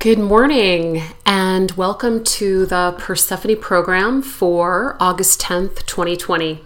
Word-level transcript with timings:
Good 0.00 0.20
morning, 0.20 1.02
and 1.26 1.72
welcome 1.72 2.22
to 2.22 2.66
the 2.66 2.94
Persephone 2.98 3.56
program 3.56 4.22
for 4.22 4.96
August 5.00 5.40
10th, 5.40 5.84
2020. 5.86 6.62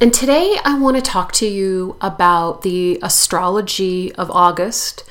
And 0.00 0.14
today 0.14 0.56
I 0.64 0.78
want 0.78 0.94
to 0.94 1.02
talk 1.02 1.32
to 1.32 1.48
you 1.48 1.96
about 2.00 2.62
the 2.62 3.00
astrology 3.02 4.14
of 4.14 4.30
August, 4.30 5.02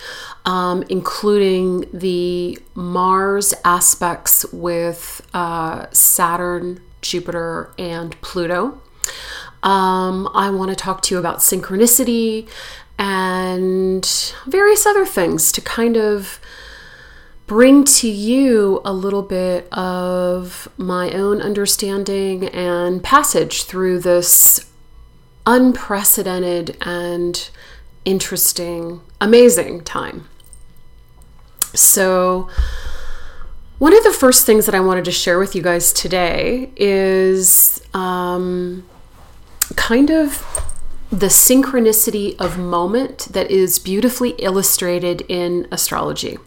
um, 0.45 0.81
including 0.87 1.89
the 1.91 2.57
Mars 2.73 3.53
aspects 3.65 4.45
with 4.53 5.21
uh, 5.33 5.87
Saturn, 5.91 6.79
Jupiter, 7.01 7.73
and 7.77 8.15
Pluto. 8.21 8.81
Um, 9.61 10.29
I 10.33 10.49
want 10.51 10.69
to 10.69 10.75
talk 10.75 11.01
to 11.01 11.15
you 11.15 11.19
about 11.19 11.39
synchronicity 11.39 12.47
and 12.97 14.33
various 14.47 14.85
other 14.85 15.05
things 15.05 15.51
to 15.51 15.59
kind 15.59 15.97
of 15.97 16.39
bring 17.49 17.83
to 17.83 18.07
you 18.07 18.79
a 18.85 18.93
little 18.93 19.23
bit 19.23 19.67
of 19.73 20.67
my 20.77 21.09
own 21.09 21.41
understanding 21.41 22.47
and 22.49 23.03
passage 23.03 23.63
through 23.63 23.97
this 23.97 24.71
unprecedented 25.47 26.77
and 26.79 27.49
interesting, 28.05 29.01
amazing 29.19 29.83
time. 29.83 30.29
So, 31.73 32.47
one 33.79 33.97
of 33.97 34.03
the 34.03 34.13
first 34.13 34.45
things 34.45 34.67
that 34.67 34.75
I 34.75 34.79
wanted 34.79 35.05
to 35.05 35.11
share 35.11 35.39
with 35.39 35.55
you 35.55 35.63
guys 35.63 35.91
today 35.91 36.69
is 36.75 37.81
um, 37.95 38.85
kind 39.75 40.11
of 40.11 40.45
the 41.11 41.27
synchronicity 41.27 42.39
of 42.39 42.59
moment 42.59 43.29
that 43.31 43.49
is 43.49 43.79
beautifully 43.79 44.35
illustrated 44.37 45.23
in 45.27 45.67
astrology. 45.71 46.37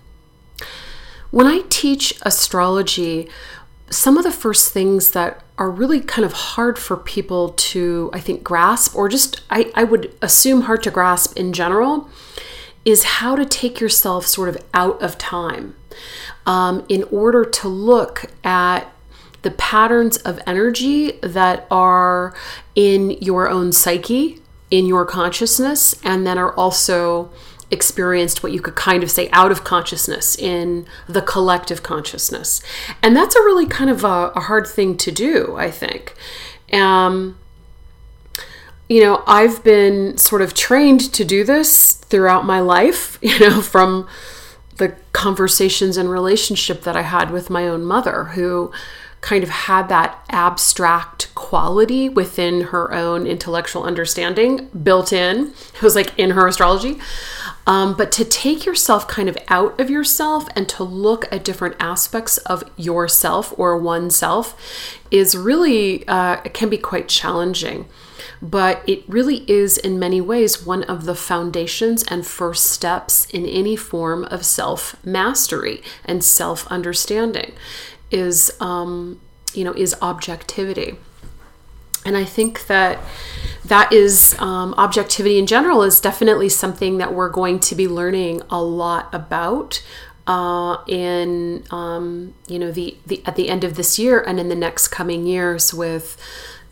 When 1.33 1.47
I 1.47 1.63
teach 1.71 2.15
astrology, 2.23 3.27
some 3.89 4.19
of 4.19 4.23
the 4.23 4.31
first 4.31 4.71
things 4.71 5.13
that 5.13 5.43
are 5.57 5.71
really 5.71 6.01
kind 6.01 6.27
of 6.27 6.35
hard 6.35 6.79
for 6.79 6.95
people 6.95 7.55
to, 7.57 8.11
I 8.13 8.21
think, 8.21 8.45
grasp, 8.45 8.95
or 8.95 9.09
just 9.09 9.41
I, 9.49 9.73
I 9.75 9.85
would 9.85 10.15
assume 10.21 10.63
hard 10.63 10.83
to 10.83 10.91
grasp 10.91 11.39
in 11.39 11.55
general, 11.55 12.11
is 12.85 13.05
how 13.05 13.35
to 13.35 13.47
take 13.47 13.81
yourself 13.81 14.27
sort 14.27 14.51
of 14.51 14.59
out 14.75 15.03
of 15.03 15.17
time 15.17 15.75
um, 16.45 16.85
in 16.91 17.05
order 17.05 17.47
to 17.47 17.67
look 17.69 18.27
at 18.45 18.93
the 19.41 19.53
patterns 19.53 20.19
of 20.19 20.39
energy 20.47 21.13
that 21.23 21.67
are 21.71 22.35
in 22.75 23.13
your 23.23 23.49
own 23.49 23.73
psyche, 23.73 24.43
in 24.71 24.85
your 24.85 25.07
consciousness, 25.07 25.95
and 26.05 26.27
then 26.27 26.37
are 26.37 26.53
also 26.57 27.31
experienced 27.73 28.43
what 28.43 28.53
you 28.53 28.61
could 28.61 28.77
kind 28.77 29.03
of 29.03 29.11
say 29.11 29.29
out 29.31 29.51
of 29.51 29.65
consciousness 29.65 30.37
in 30.37 30.87
the 31.09 31.23
collective 31.23 31.83
consciousness. 31.83 32.63
And 33.03 33.17
that's 33.17 33.35
a 33.35 33.41
really 33.41 33.67
kind 33.67 33.91
of 33.91 34.05
a, 34.05 34.31
a 34.37 34.41
hard 34.41 34.67
thing 34.67 34.97
to 34.99 35.11
do, 35.11 35.57
I 35.57 35.71
think. 35.71 36.15
Um, 36.73 37.39
you 38.89 39.03
know, 39.03 39.23
I've 39.27 39.65
been 39.65 40.19
sort 40.19 40.43
of 40.43 40.53
trained 40.53 41.13
to 41.15 41.25
do 41.25 41.45
this 41.45 41.93
throughout 41.93 42.45
my 42.45 42.61
life, 42.61 43.19
you 43.23 43.39
know, 43.39 43.63
from 43.63 44.07
the 44.77 44.95
conversations 45.13 45.97
and 45.97 46.11
relationship 46.11 46.83
that 46.83 46.97
I 46.97 47.03
had 47.03 47.31
with 47.31 47.49
my 47.49 47.67
own 47.67 47.85
mother, 47.85 48.25
who 48.25 48.71
kind 49.23 49.45
of 49.45 49.51
had 49.51 49.89
that 49.89 50.19
abstract 50.31 51.33
quality 51.35 52.09
within 52.09 52.61
her 52.63 52.93
own 52.93 53.27
intellectual 53.27 53.85
understanding 53.85 54.69
built 54.83 55.13
in. 55.13 55.53
It 55.75 55.83
was 55.83 55.95
like 55.95 56.19
in 56.19 56.31
her 56.31 56.47
astrology. 56.47 56.99
Um, 57.67 57.97
but 57.97 58.11
to 58.13 58.25
take 58.25 58.67
yourself 58.67 59.07
kind 59.07 59.29
of 59.29 59.39
out 59.49 59.81
of 59.81 59.89
yourself 59.89 60.49
and 60.57 60.69
to 60.71 60.83
look 60.83 61.33
at 61.33 61.45
different 61.45 61.77
aspects 61.79 62.39
of 62.39 62.65
yourself 62.77 63.55
or 63.57 63.79
oneself 63.79 65.01
is 65.11 65.37
really, 65.37 66.07
uh, 66.09 66.39
can 66.55 66.69
be 66.69 66.79
quite 66.79 67.09
challenging. 67.09 67.87
But 68.41 68.83
it 68.89 69.09
really 69.09 69.49
is, 69.49 69.79
in 69.79 70.01
many 70.01 70.21
ways, 70.21 70.67
one 70.67 70.83
of 70.85 71.05
the 71.05 71.15
foundations 71.15 72.03
and 72.03 72.27
first 72.27 72.67
steps 72.67 73.27
in 73.27 73.47
any 73.47 73.77
form 73.77 74.25
of 74.25 74.45
self 74.45 74.97
mastery 75.05 75.81
and 76.05 76.25
self 76.25 76.67
understanding 76.67 77.53
is 78.11 78.53
um, 78.61 79.21
you 79.55 79.65
know 79.65 79.73
is 79.73 79.95
objectivity 80.03 80.97
and 82.05 82.17
i 82.17 82.25
think 82.25 82.67
that 82.67 82.99
that 83.65 83.93
is 83.93 84.37
um, 84.41 84.75
objectivity 84.75 85.39
in 85.39 85.47
general 85.47 85.83
is 85.83 86.01
definitely 86.01 86.49
something 86.49 86.99
that 86.99 87.15
we're 87.15 87.31
going 87.31 87.61
to 87.61 87.75
be 87.75 87.87
learning 87.87 88.43
a 88.51 88.61
lot 88.61 89.09
about 89.15 89.83
uh, 90.27 90.79
in 90.87 91.65
um, 91.71 92.35
you 92.47 92.59
know 92.59 92.71
the, 92.71 92.97
the 93.07 93.23
at 93.27 93.37
the 93.37 93.49
end 93.49 93.65
of 93.65 93.77
this 93.77 93.99
year 93.99 94.21
and 94.21 94.39
in 94.39 94.49
the 94.49 94.55
next 94.55 94.89
coming 94.89 95.27
years 95.27 95.73
with 95.75 96.17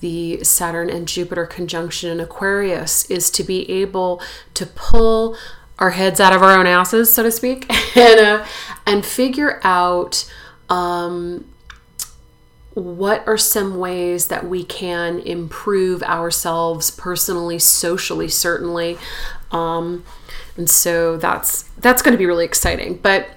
the 0.00 0.42
Saturn 0.42 0.88
and 0.88 1.06
Jupiter 1.06 1.46
conjunction 1.46 2.10
in 2.10 2.20
Aquarius 2.20 3.04
is 3.10 3.30
to 3.32 3.44
be 3.44 3.70
able 3.70 4.22
to 4.54 4.66
pull 4.66 5.36
our 5.78 5.90
heads 5.90 6.20
out 6.20 6.32
of 6.32 6.42
our 6.42 6.58
own 6.58 6.66
asses, 6.66 7.12
so 7.12 7.22
to 7.22 7.30
speak, 7.30 7.66
and 7.96 8.20
uh, 8.20 8.46
and 8.86 9.04
figure 9.04 9.60
out 9.64 10.30
um, 10.69 11.50
what 12.75 13.26
are 13.26 13.36
some 13.36 13.78
ways 13.78 14.28
that 14.28 14.47
we 14.47 14.64
can 14.64 15.19
improve 15.20 16.03
ourselves 16.03 16.91
personally, 16.91 17.58
socially, 17.58 18.28
certainly. 18.28 18.97
Um, 19.50 20.04
and 20.56 20.70
so 20.70 21.16
that's 21.16 21.64
that's 21.78 22.03
going 22.03 22.12
to 22.12 22.19
be 22.19 22.26
really 22.26 22.44
exciting. 22.44 22.97
But 22.97 23.28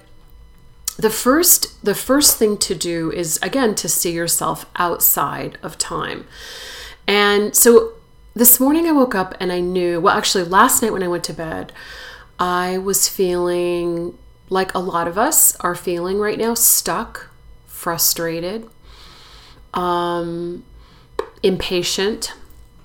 the 0.96 1.10
first 1.10 1.84
the 1.84 1.94
first 1.94 2.36
thing 2.36 2.56
to 2.58 2.74
do 2.74 3.10
is 3.10 3.38
again 3.42 3.74
to 3.76 3.88
see 3.88 4.12
yourself 4.12 4.66
outside 4.76 5.58
of 5.62 5.78
time. 5.78 6.26
And 7.06 7.56
so 7.56 7.92
this 8.34 8.60
morning 8.60 8.86
I 8.86 8.92
woke 8.92 9.14
up 9.14 9.34
and 9.40 9.52
I 9.52 9.60
knew, 9.60 10.00
well 10.00 10.16
actually 10.16 10.44
last 10.44 10.82
night 10.82 10.92
when 10.92 11.02
I 11.02 11.08
went 11.08 11.24
to 11.24 11.32
bed, 11.32 11.72
I 12.38 12.78
was 12.78 13.08
feeling 13.08 14.16
like 14.48 14.72
a 14.74 14.78
lot 14.78 15.08
of 15.08 15.18
us 15.18 15.56
are 15.56 15.74
feeling 15.74 16.18
right 16.18 16.38
now 16.38 16.54
stuck, 16.54 17.30
frustrated, 17.66 18.68
um, 19.74 20.64
impatient, 21.42 22.32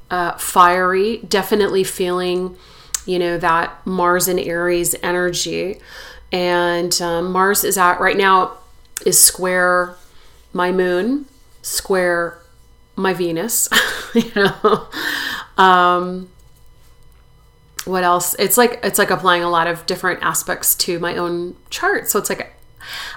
uh, 0.09 0.33
fiery, 0.37 1.17
definitely 1.17 1.83
feeling, 1.83 2.57
you 3.05 3.19
know, 3.19 3.37
that 3.37 3.85
Mars 3.85 4.27
and 4.27 4.39
Aries 4.39 4.95
energy. 5.01 5.79
And 6.31 6.99
um, 7.01 7.31
Mars 7.31 7.63
is 7.63 7.77
at 7.77 7.99
right 7.99 8.17
now 8.17 8.57
is 9.05 9.19
square 9.19 9.95
my 10.53 10.71
moon, 10.71 11.25
square 11.61 12.39
my 12.95 13.13
Venus, 13.13 13.69
you 14.13 14.31
know. 14.35 14.87
Um, 15.57 16.29
what 17.85 18.03
else? 18.03 18.35
It's 18.37 18.57
like 18.57 18.79
it's 18.83 18.99
like 18.99 19.09
applying 19.09 19.43
a 19.43 19.49
lot 19.49 19.67
of 19.67 19.85
different 19.85 20.21
aspects 20.21 20.75
to 20.75 20.99
my 20.99 21.15
own 21.15 21.55
chart. 21.69 22.09
So 22.09 22.19
it's 22.19 22.29
like 22.29 22.53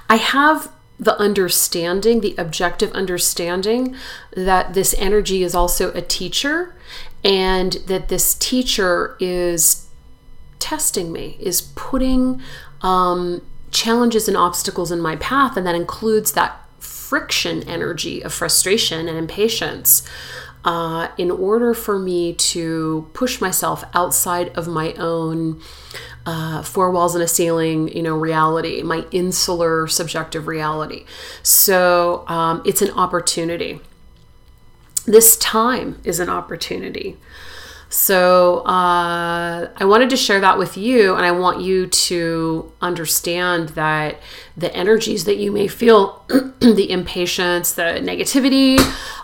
I 0.09 0.17
have 0.17 0.73
the 1.03 1.19
understanding, 1.19 2.21
the 2.21 2.35
objective 2.39 2.93
understanding 2.93 3.97
that 4.37 4.75
this 4.75 4.95
energy 4.97 5.43
is 5.43 5.53
also 5.53 5.93
a 5.95 6.01
teacher 6.01 6.77
and 7.25 7.73
that 7.87 8.09
this 8.09 8.35
teacher 8.35 9.17
is 9.19 9.89
testing 10.61 11.13
me, 11.13 11.37
is 11.41 11.63
putting 11.75 12.41
um, 12.83 13.43
challenges 13.73 14.29
and 14.29 14.37
obstacles 14.37 14.93
in 14.93 15.01
my 15.01 15.17
path, 15.17 15.57
and 15.57 15.67
that 15.67 15.75
includes 15.75 16.33
that 16.33 16.61
friction 16.79 17.69
energy 17.69 18.23
of 18.23 18.33
frustration 18.33 19.09
and 19.09 19.19
impatience. 19.19 20.09
Uh, 20.65 21.09
in 21.19 21.29
order 21.29 21.75
for 21.75 21.99
me 21.99 22.33
to 22.33 23.11
push 23.15 23.41
myself 23.41 23.83
outside 23.95 24.57
of 24.57 24.69
my 24.69 24.93
own 24.93 25.61
uh, 26.27 26.63
four 26.63 26.91
walls 26.91 27.15
and 27.15 27.25
a 27.25 27.29
ceiling, 27.29 27.89
you 27.89 28.03
know, 28.03 28.17
reality, 28.17 28.83
my 28.83 29.05
insular 29.11 29.87
subjective 29.87 30.47
reality. 30.47 31.05
So 31.43 32.25
um, 32.29 32.63
it's 32.65 32.83
an 32.83 32.91
opportunity. 32.91 33.81
This 35.05 35.37
time 35.37 36.01
is 36.05 36.21
an 36.21 36.29
opportunity. 36.29 37.17
So 37.93 38.61
uh, 38.61 39.69
I 39.77 39.85
wanted 39.85 40.09
to 40.11 40.17
share 40.17 40.41
that 40.41 40.57
with 40.57 40.79
you, 40.79 41.15
and 41.15 41.27
I 41.27 41.33
want 41.33 41.61
you 41.61 41.87
to 41.89 42.73
understand 42.81 43.71
that 43.71 44.19
the 44.57 44.75
energies 44.75 45.27
that 45.27 45.37
you 45.37 45.53
may 45.53 45.69
feel, 45.69 46.25
the 46.61 46.91
impatience, 46.91 47.73
the 47.73 48.01
negativity, 48.03 48.79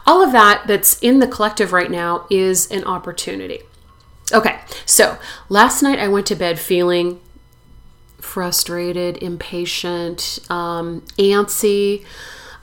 all 0.07 0.23
of 0.23 0.33
that 0.33 0.65
that's 0.67 0.99
in 0.99 1.19
the 1.21 1.27
collective 1.27 1.73
right 1.73 1.91
now 1.91 2.27
is 2.29 2.71
an 2.71 2.85
opportunity. 2.85 3.61
Okay, 4.33 4.59
so 4.85 5.19
last 5.49 5.83
night 5.83 5.99
I 5.99 6.09
went 6.09 6.27
to 6.27 6.37
bed 6.37 6.59
feeling 6.59 7.21
frustrated, 8.21 9.17
impatient, 9.23 10.39
um, 10.51 11.03
antsy. 11.19 12.05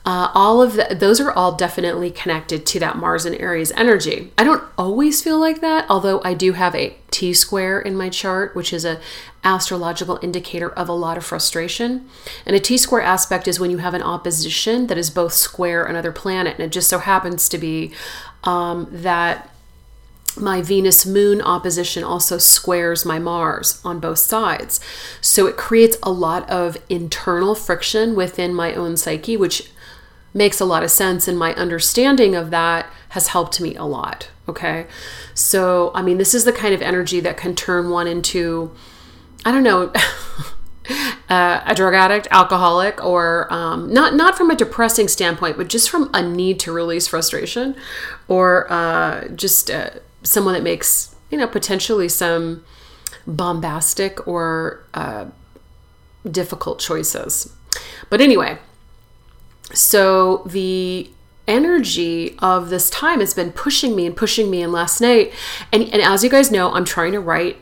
uh, 0.06 0.29
all 0.35 0.62
of 0.62 0.73
the, 0.73 0.95
those 0.95 1.19
are 1.19 1.31
all 1.31 1.53
definitely 1.53 2.12
connected 2.12 2.63
to 2.63 2.79
that 2.79 2.95
Mars 2.95 3.25
and 3.25 3.35
Aries 3.41 3.71
energy. 3.71 4.31
I 4.38 4.44
don't 4.44 4.63
always 4.77 5.23
feel 5.23 5.39
like 5.39 5.62
that, 5.62 5.88
although 5.89 6.21
I 6.23 6.35
do 6.35 6.53
have 6.53 6.75
a 6.75 6.95
T 7.09 7.33
square 7.33 7.79
in 7.79 7.97
my 7.97 8.09
chart, 8.09 8.56
which 8.56 8.71
is 8.71 8.85
a 8.85 9.00
astrological 9.44 10.19
indicator 10.21 10.69
of 10.69 10.88
a 10.89 10.94
lot 10.94 11.18
of 11.18 11.25
frustration. 11.25 12.07
And 12.45 12.56
a 12.56 12.59
T 12.59 12.77
square 12.77 13.01
aspect 13.01 13.47
is 13.47 13.59
when 13.59 13.71
you 13.71 13.79
have 13.79 13.95
an 13.95 14.03
opposition 14.03 14.88
that 14.88 14.97
is 14.97 15.09
both 15.09 15.33
square 15.33 15.83
another 15.83 16.11
planet, 16.11 16.53
and 16.53 16.63
it 16.63 16.71
just 16.71 16.89
so 16.89 17.00
happens 17.00 17.50
to 17.50 17.57
be 17.57 17.91
um, 18.44 18.88
that 18.91 19.50
my 20.37 20.61
Venus 20.61 21.05
Moon 21.05 21.41
opposition 21.41 22.03
also 22.03 22.37
squares 22.37 23.05
my 23.05 23.19
Mars 23.19 23.81
on 23.83 23.99
both 23.99 24.19
sides. 24.19 24.79
So 25.21 25.47
it 25.47 25.57
creates 25.57 25.97
a 26.03 26.11
lot 26.11 26.49
of 26.49 26.77
internal 26.89 27.55
friction 27.55 28.15
within 28.15 28.53
my 28.53 28.73
own 28.73 28.97
psyche, 28.97 29.37
which 29.37 29.69
makes 30.33 30.59
a 30.59 30.65
lot 30.65 30.83
of 30.83 30.91
sense. 30.91 31.27
And 31.27 31.39
my 31.39 31.53
understanding 31.55 32.35
of 32.35 32.51
that 32.51 32.87
has 33.09 33.29
helped 33.29 33.61
me 33.61 33.75
a 33.75 33.85
lot. 33.85 34.29
Okay. 34.47 34.87
So, 35.33 35.91
I 35.95 36.01
mean, 36.01 36.17
this 36.17 36.33
is 36.33 36.45
the 36.45 36.53
kind 36.53 36.73
of 36.73 36.81
energy 36.81 37.19
that 37.21 37.37
can 37.37 37.55
turn 37.55 37.89
one 37.89 38.07
into, 38.07 38.71
I 39.45 39.51
don't 39.51 39.63
know. 39.63 39.91
Uh, 41.27 41.63
a 41.65 41.73
drug 41.73 41.95
addict, 41.95 42.27
alcoholic, 42.29 43.03
or 43.03 43.51
um, 43.51 43.91
not 43.91 44.13
not 44.13 44.37
from 44.37 44.51
a 44.51 44.55
depressing 44.55 45.07
standpoint, 45.07 45.57
but 45.57 45.67
just 45.67 45.89
from 45.89 46.07
a 46.13 46.21
need 46.21 46.59
to 46.59 46.71
release 46.71 47.07
frustration, 47.07 47.75
or 48.27 48.71
uh, 48.71 49.27
just 49.29 49.71
uh, 49.71 49.89
someone 50.25 50.54
that 50.54 50.63
makes 50.63 51.16
you 51.30 51.38
know 51.38 51.48
potentially 51.48 52.10
some 52.10 52.66
bombastic 53.25 54.27
or 54.27 54.86
uh, 54.94 55.25
difficult 56.30 56.80
choices. 56.80 57.54
But 58.10 58.22
anyway, 58.22 58.57
so 59.74 60.44
the 60.45 61.10
energy 61.48 62.36
of 62.39 62.69
this 62.69 62.89
time 62.89 63.19
has 63.19 63.33
been 63.33 63.51
pushing 63.51 63.95
me 63.95 64.06
and 64.06 64.16
pushing 64.16 64.50
me. 64.50 64.62
And 64.62 64.72
last 64.72 65.01
night, 65.01 65.33
and, 65.72 65.83
and 65.83 66.01
as 66.01 66.24
you 66.24 66.30
guys 66.30 66.51
know, 66.51 66.74
I'm 66.74 66.86
trying 66.86 67.12
to 67.13 67.19
write 67.19 67.57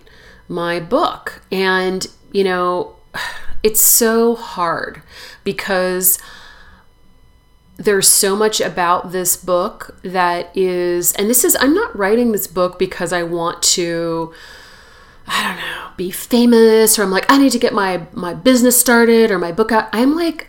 my 0.48 0.80
book. 0.80 1.42
And, 1.52 2.06
you 2.32 2.44
know, 2.44 2.96
it's 3.64 3.82
so 3.82 4.36
hard 4.36 5.02
because 5.44 6.20
there's 7.78 8.08
so 8.08 8.36
much 8.36 8.62
about 8.62 9.12
this 9.12 9.36
book 9.36 9.98
that 10.04 10.56
is, 10.56 11.14
and 11.14 11.30
this 11.30 11.44
is, 11.44 11.58
I'm 11.60 11.74
not 11.74 11.96
writing 11.98 12.32
this 12.32 12.48
book 12.48 12.78
because 12.78 13.12
I 13.14 13.24
want 13.24 13.62
to. 13.64 14.34
I 15.26 15.42
don't 15.42 15.56
know, 15.56 15.92
be 15.96 16.12
famous 16.12 17.00
or 17.00 17.04
I'm 17.04 17.10
like 17.10 17.26
I 17.32 17.38
need 17.38 17.54
to 17.54 17.58
get 17.58 17.72
my 17.72 18.08
my 18.12 18.34
business 18.34 18.78
started 18.78 19.32
or 19.32 19.40
my 19.40 19.54
book 19.54 19.72
out. 19.72 19.88
I'm 19.94 20.18
like 20.18 20.48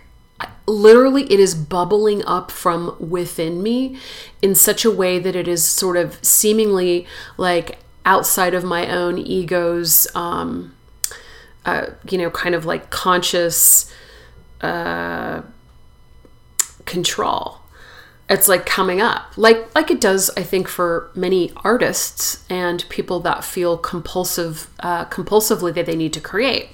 literally 0.66 1.24
it 1.32 1.38
is 1.38 1.54
bubbling 1.54 2.24
up 2.24 2.50
from 2.50 2.96
within 2.98 3.62
me 3.62 3.98
in 4.40 4.54
such 4.54 4.84
a 4.84 4.90
way 4.90 5.18
that 5.18 5.36
it 5.36 5.46
is 5.46 5.64
sort 5.64 5.96
of 5.96 6.18
seemingly 6.24 7.06
like 7.36 7.78
outside 8.06 8.54
of 8.54 8.64
my 8.64 8.88
own 8.88 9.18
ego's 9.18 10.06
um 10.14 10.74
uh, 11.66 11.86
you 12.08 12.18
know 12.18 12.30
kind 12.30 12.54
of 12.54 12.64
like 12.64 12.90
conscious 12.90 13.92
uh 14.62 15.42
control. 16.84 17.58
It's 18.28 18.48
like 18.48 18.64
coming 18.64 19.00
up. 19.00 19.36
Like 19.36 19.74
like 19.74 19.90
it 19.90 20.00
does 20.00 20.30
i 20.36 20.42
think 20.42 20.66
for 20.66 21.10
many 21.14 21.52
artists 21.56 22.44
and 22.48 22.84
people 22.88 23.20
that 23.20 23.44
feel 23.44 23.76
compulsive 23.76 24.70
uh, 24.80 25.04
compulsively 25.06 25.74
that 25.74 25.86
they 25.86 25.96
need 25.96 26.12
to 26.14 26.20
create. 26.20 26.70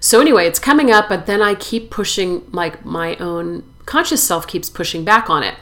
So 0.00 0.20
anyway 0.20 0.46
it's 0.46 0.58
coming 0.58 0.90
up 0.90 1.08
but 1.08 1.26
then 1.26 1.42
i 1.42 1.54
keep 1.54 1.90
pushing 1.90 2.50
like 2.50 2.84
my 2.84 3.16
own 3.16 3.62
conscious 3.86 4.22
self 4.22 4.46
keeps 4.46 4.68
pushing 4.68 5.04
back 5.04 5.30
on 5.30 5.42
it. 5.44 5.54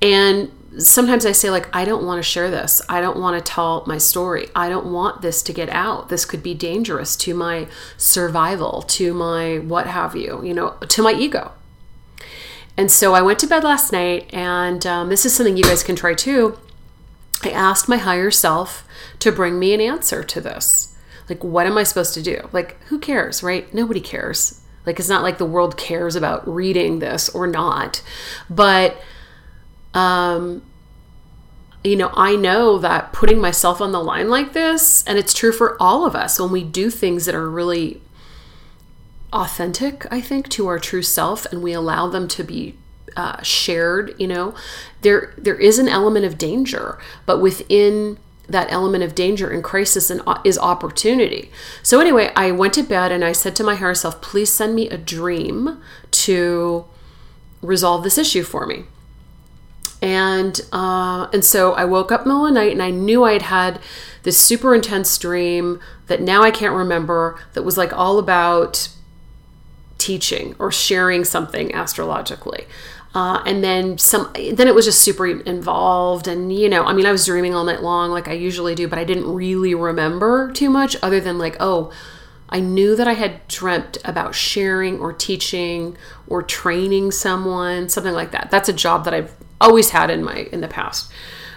And 0.00 0.52
sometimes 0.78 1.24
i 1.24 1.32
say 1.32 1.50
like 1.50 1.74
i 1.74 1.84
don't 1.84 2.04
want 2.06 2.18
to 2.18 2.22
share 2.22 2.50
this. 2.50 2.80
I 2.88 3.00
don't 3.00 3.18
want 3.18 3.44
to 3.44 3.52
tell 3.52 3.82
my 3.86 3.98
story. 3.98 4.46
I 4.54 4.68
don't 4.68 4.92
want 4.92 5.22
this 5.22 5.42
to 5.42 5.52
get 5.52 5.70
out. 5.70 6.08
This 6.08 6.24
could 6.24 6.42
be 6.44 6.54
dangerous 6.54 7.16
to 7.16 7.34
my 7.34 7.66
survival 7.96 8.82
to 8.82 9.12
my 9.12 9.58
what 9.58 9.88
have 9.88 10.14
you 10.14 10.40
you 10.44 10.54
know 10.54 10.76
to 10.88 11.02
my 11.02 11.12
ego 11.12 11.50
and 12.76 12.90
so 12.90 13.14
I 13.14 13.22
went 13.22 13.38
to 13.40 13.46
bed 13.46 13.64
last 13.64 13.92
night, 13.92 14.32
and 14.32 14.84
um, 14.86 15.08
this 15.08 15.24
is 15.24 15.34
something 15.34 15.56
you 15.56 15.62
guys 15.62 15.82
can 15.82 15.96
try 15.96 16.14
too. 16.14 16.58
I 17.42 17.50
asked 17.50 17.88
my 17.88 17.96
higher 17.96 18.30
self 18.30 18.86
to 19.20 19.32
bring 19.32 19.58
me 19.58 19.72
an 19.72 19.80
answer 19.80 20.22
to 20.22 20.40
this. 20.40 20.96
Like, 21.28 21.42
what 21.42 21.66
am 21.66 21.78
I 21.78 21.82
supposed 21.82 22.14
to 22.14 22.22
do? 22.22 22.48
Like, 22.52 22.80
who 22.84 22.98
cares, 22.98 23.42
right? 23.42 23.72
Nobody 23.74 24.00
cares. 24.00 24.60
Like, 24.84 24.98
it's 24.98 25.08
not 25.08 25.22
like 25.22 25.38
the 25.38 25.44
world 25.44 25.76
cares 25.76 26.16
about 26.16 26.46
reading 26.46 27.00
this 27.00 27.28
or 27.30 27.46
not. 27.46 28.02
But, 28.48 28.96
um, 29.92 30.62
you 31.82 31.96
know, 31.96 32.10
I 32.14 32.36
know 32.36 32.78
that 32.78 33.12
putting 33.12 33.40
myself 33.40 33.80
on 33.80 33.92
the 33.92 34.02
line 34.02 34.28
like 34.28 34.52
this, 34.52 35.04
and 35.04 35.18
it's 35.18 35.34
true 35.34 35.52
for 35.52 35.80
all 35.80 36.06
of 36.06 36.14
us 36.14 36.38
when 36.38 36.52
we 36.52 36.62
do 36.62 36.90
things 36.90 37.26
that 37.26 37.34
are 37.34 37.50
really 37.50 38.00
authentic, 39.32 40.06
I 40.10 40.20
think, 40.20 40.48
to 40.50 40.66
our 40.66 40.78
true 40.78 41.02
self, 41.02 41.46
and 41.46 41.62
we 41.62 41.72
allow 41.72 42.08
them 42.08 42.28
to 42.28 42.44
be 42.44 42.76
uh, 43.16 43.42
shared. 43.42 44.14
You 44.18 44.28
know, 44.28 44.54
there 45.02 45.34
there 45.36 45.58
is 45.58 45.78
an 45.78 45.88
element 45.88 46.24
of 46.24 46.38
danger, 46.38 46.98
but 47.24 47.40
within 47.40 48.18
that 48.48 48.70
element 48.70 49.02
of 49.02 49.14
danger 49.14 49.50
and 49.50 49.64
crisis 49.64 50.08
and 50.10 50.22
uh, 50.26 50.40
is 50.44 50.58
opportunity. 50.58 51.50
So 51.82 52.00
anyway, 52.00 52.30
I 52.36 52.52
went 52.52 52.74
to 52.74 52.82
bed 52.82 53.10
and 53.10 53.24
I 53.24 53.32
said 53.32 53.56
to 53.56 53.64
my 53.64 53.74
higher 53.74 53.94
self, 53.94 54.20
"Please 54.20 54.52
send 54.52 54.74
me 54.74 54.88
a 54.88 54.98
dream 54.98 55.78
to 56.12 56.84
resolve 57.62 58.04
this 58.04 58.18
issue 58.18 58.42
for 58.42 58.66
me." 58.66 58.84
And 60.02 60.60
uh, 60.72 61.28
and 61.32 61.44
so 61.44 61.72
I 61.72 61.84
woke 61.84 62.12
up 62.12 62.26
middle 62.26 62.46
of 62.46 62.54
the 62.54 62.60
night 62.60 62.72
and 62.72 62.82
I 62.82 62.90
knew 62.90 63.24
I 63.24 63.32
had 63.32 63.42
had 63.42 63.80
this 64.22 64.38
super 64.38 64.74
intense 64.74 65.16
dream 65.18 65.80
that 66.08 66.20
now 66.20 66.42
I 66.42 66.50
can't 66.50 66.74
remember 66.74 67.38
that 67.54 67.62
was 67.62 67.78
like 67.78 67.92
all 67.92 68.18
about 68.18 68.88
teaching 69.98 70.54
or 70.58 70.70
sharing 70.70 71.24
something 71.24 71.74
astrologically. 71.74 72.66
Uh, 73.14 73.42
and 73.46 73.64
then 73.64 73.96
some 73.96 74.30
then 74.34 74.68
it 74.68 74.74
was 74.74 74.84
just 74.84 75.00
super 75.00 75.26
involved 75.26 76.28
and 76.28 76.52
you 76.52 76.68
know 76.68 76.84
i 76.84 76.92
mean 76.92 77.06
i 77.06 77.10
was 77.10 77.24
dreaming 77.24 77.54
all 77.54 77.64
night 77.64 77.82
long 77.82 78.10
like 78.10 78.28
i 78.28 78.32
usually 78.32 78.74
do 78.74 78.86
but 78.86 78.98
i 78.98 79.04
didn't 79.04 79.32
really 79.32 79.74
remember 79.74 80.52
too 80.52 80.68
much 80.68 80.94
other 81.02 81.18
than 81.18 81.38
like 81.38 81.56
oh 81.58 81.90
i 82.50 82.60
knew 82.60 82.94
that 82.94 83.08
i 83.08 83.14
had 83.14 83.48
dreamt 83.48 83.96
about 84.04 84.34
sharing 84.34 84.98
or 84.98 85.14
teaching 85.14 85.96
or 86.26 86.42
training 86.42 87.10
someone 87.10 87.88
something 87.88 88.12
like 88.12 88.32
that 88.32 88.50
that's 88.50 88.68
a 88.68 88.72
job 88.72 89.06
that 89.06 89.14
i've 89.14 89.34
always 89.62 89.88
had 89.90 90.10
in 90.10 90.22
my 90.22 90.46
in 90.52 90.60
the 90.60 90.68
past 90.68 91.10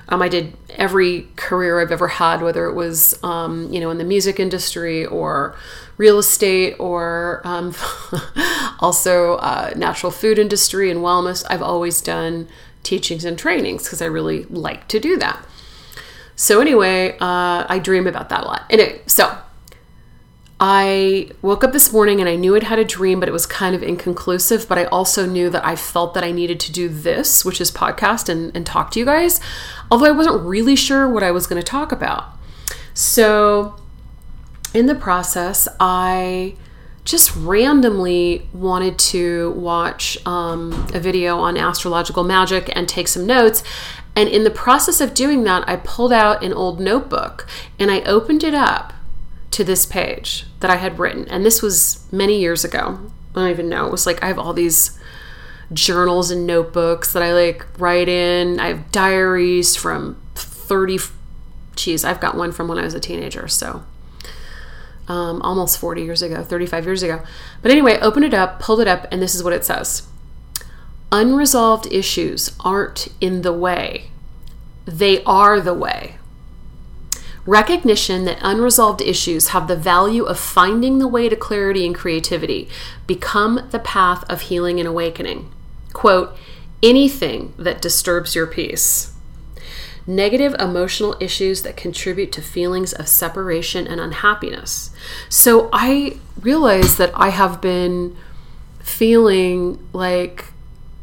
um, 0.10 0.24
I 0.24 0.28
did 0.28 0.58
every 0.72 1.28
career 1.36 1.80
I've 1.80 1.92
ever 1.92 2.08
had, 2.08 2.42
whether 2.42 2.66
it 2.66 2.74
was, 2.74 3.18
um, 3.24 3.72
you 3.72 3.80
know, 3.80 3.92
in 3.92 4.00
the 4.00 4.04
music 4.04 4.40
industry 4.40 5.06
or 5.06 5.56
real 6.00 6.18
estate 6.18 6.76
or 6.80 7.42
um, 7.44 7.76
also 8.80 9.36
uh, 9.36 9.72
natural 9.76 10.12
food 10.12 10.40
industry 10.40 10.90
and 10.90 11.02
wellness. 11.02 11.46
I've 11.50 11.62
always 11.62 12.02
done 12.02 12.48
teachings 12.84 13.26
and 13.26 13.38
trainings 13.38 13.84
because 13.84 14.02
I 14.02 14.06
really 14.06 14.46
like 14.46 14.88
to 14.88 15.00
do 15.00 15.18
that. 15.18 15.46
So 16.38 16.62
anyway, 16.62 17.18
uh, 17.20 17.66
I 17.68 17.80
dream 17.84 18.08
about 18.08 18.30
that 18.30 18.46
a 18.46 18.48
lot. 18.48 18.64
Anyway, 18.70 19.02
so 19.08 19.38
I 20.58 21.32
woke 21.42 21.66
up 21.66 21.74
this 21.74 21.92
morning 21.92 22.22
and 22.22 22.30
I 22.30 22.38
knew 22.38 22.56
I'd 22.56 22.64
had 22.64 22.80
a 22.80 22.86
dream, 22.86 23.20
but 23.20 23.28
it 23.28 23.34
was 23.34 23.46
kind 23.46 23.76
of 23.76 23.84
inconclusive. 23.84 24.70
But 24.70 24.78
I 24.78 24.86
also 24.86 25.26
knew 25.26 25.50
that 25.50 25.66
I 25.66 25.76
felt 25.76 26.14
that 26.14 26.24
I 26.24 26.32
needed 26.32 26.62
to 26.62 26.72
do 26.72 26.88
this, 26.88 27.44
which 27.44 27.60
is 27.60 27.72
podcast 27.72 28.30
and, 28.30 28.56
and 28.56 28.66
talk 28.66 28.92
to 28.92 29.00
you 29.00 29.06
guys, 29.06 29.42
although 29.92 30.06
I 30.06 30.12
wasn't 30.12 30.46
really 30.46 30.78
sure 30.78 31.10
what 31.10 31.24
I 31.24 31.32
was 31.32 31.46
going 31.46 31.62
to 31.62 31.66
talk 31.66 31.92
about. 31.92 32.38
So, 32.94 33.76
in 34.74 34.86
the 34.86 34.96
process, 34.96 35.68
I 35.80 36.56
just 37.04 37.36
randomly 37.36 38.48
wanted 38.54 39.00
to 39.00 39.52
watch 39.52 40.18
um, 40.28 40.88
a 40.94 41.00
video 41.00 41.40
on 41.40 41.58
astrological 41.58 42.24
magic 42.24 42.72
and 42.76 42.88
take 42.88 43.08
some 43.08 43.26
notes. 43.26 43.64
And 44.16 44.30
in 44.30 44.44
the 44.44 44.52
process 44.52 45.02
of 45.02 45.14
doing 45.14 45.44
that, 45.46 45.68
I 45.68 45.78
pulled 45.78 46.14
out 46.14 46.44
an 46.44 46.54
old 46.54 46.80
notebook 46.80 47.48
and 47.80 47.90
I 47.90 48.02
opened 48.02 48.44
it 48.44 48.54
up 48.54 48.94
to 49.52 49.64
this 49.64 49.86
page 49.86 50.46
that 50.60 50.70
I 50.70 50.76
had 50.76 51.00
written. 51.00 51.28
And 51.30 51.46
this 51.46 51.62
was 51.62 52.06
many 52.12 52.40
years 52.40 52.64
ago. 52.64 53.00
I 53.36 53.40
don't 53.40 53.50
even 53.50 53.70
know. 53.70 53.88
It 53.88 53.92
was 53.92 54.06
like 54.06 54.22
I 54.24 54.28
have 54.28 54.38
all 54.38 54.54
these 54.54 55.00
journals 55.74 56.32
and 56.32 56.46
notebooks 56.46 57.14
that 57.14 57.24
I 57.24 57.34
like 57.34 57.66
write 57.80 58.10
in. 58.10 58.60
I 58.60 58.68
have 58.68 58.92
diaries 58.92 59.76
from 59.76 60.22
30 60.36 61.00
geez, 61.80 62.04
I've 62.04 62.20
got 62.20 62.36
one 62.36 62.52
from 62.52 62.68
when 62.68 62.78
I 62.78 62.84
was 62.84 62.94
a 62.94 63.00
teenager, 63.00 63.48
so 63.48 63.84
um, 65.10 65.42
almost 65.42 65.78
40 65.80 66.04
years 66.04 66.22
ago, 66.22 66.44
35 66.44 66.86
years 66.86 67.04
ago. 67.04 67.22
But 67.62 67.72
anyway, 67.72 67.98
opened 68.00 68.26
it 68.26 68.34
up, 68.34 68.60
pulled 68.60 68.80
it 68.80 68.88
up, 68.88 69.08
and 69.12 69.22
this 69.22 69.36
is 69.36 69.44
what 69.44 69.54
it 69.54 69.66
says 69.66 70.08
Unresolved 71.12 71.92
issues 71.92 72.56
aren't 72.60 73.08
in 73.20 73.42
the 73.42 73.52
way, 73.52 74.12
they 74.86 75.24
are 75.24 75.60
the 75.60 75.74
way. 75.74 76.16
Recognition 77.46 78.26
that 78.26 78.38
unresolved 78.42 79.02
issues 79.02 79.48
have 79.50 79.68
the 79.68 79.76
value 79.76 80.24
of 80.24 80.40
finding 80.40 81.00
the 81.00 81.08
way 81.08 81.28
to 81.28 81.36
clarity 81.36 81.84
and 81.84 81.96
creativity 81.96 82.70
become 83.08 83.68
the 83.72 83.80
path 83.80 84.24
of 84.30 84.42
healing 84.42 84.80
and 84.80 84.88
awakening. 84.88 85.52
quote, 85.92 86.38
anything 86.84 87.54
that 87.58 87.82
disturbs 87.82 88.36
your 88.36 88.46
peace. 88.46 89.14
Negative 90.10 90.56
emotional 90.60 91.16
issues 91.20 91.62
that 91.62 91.78
contribute 91.78 92.32
to 92.32 92.42
feelings 92.42 92.94
of 92.94 93.08
separation 93.08 93.86
and 93.86 94.02
unhappiness. 94.02 94.90
So 95.30 95.70
I 95.72 96.18
realize 96.42 96.98
that 96.98 97.12
I 97.14 97.30
have 97.30 97.62
been 97.62 98.18
feeling 98.80 99.78
like, 99.94 100.46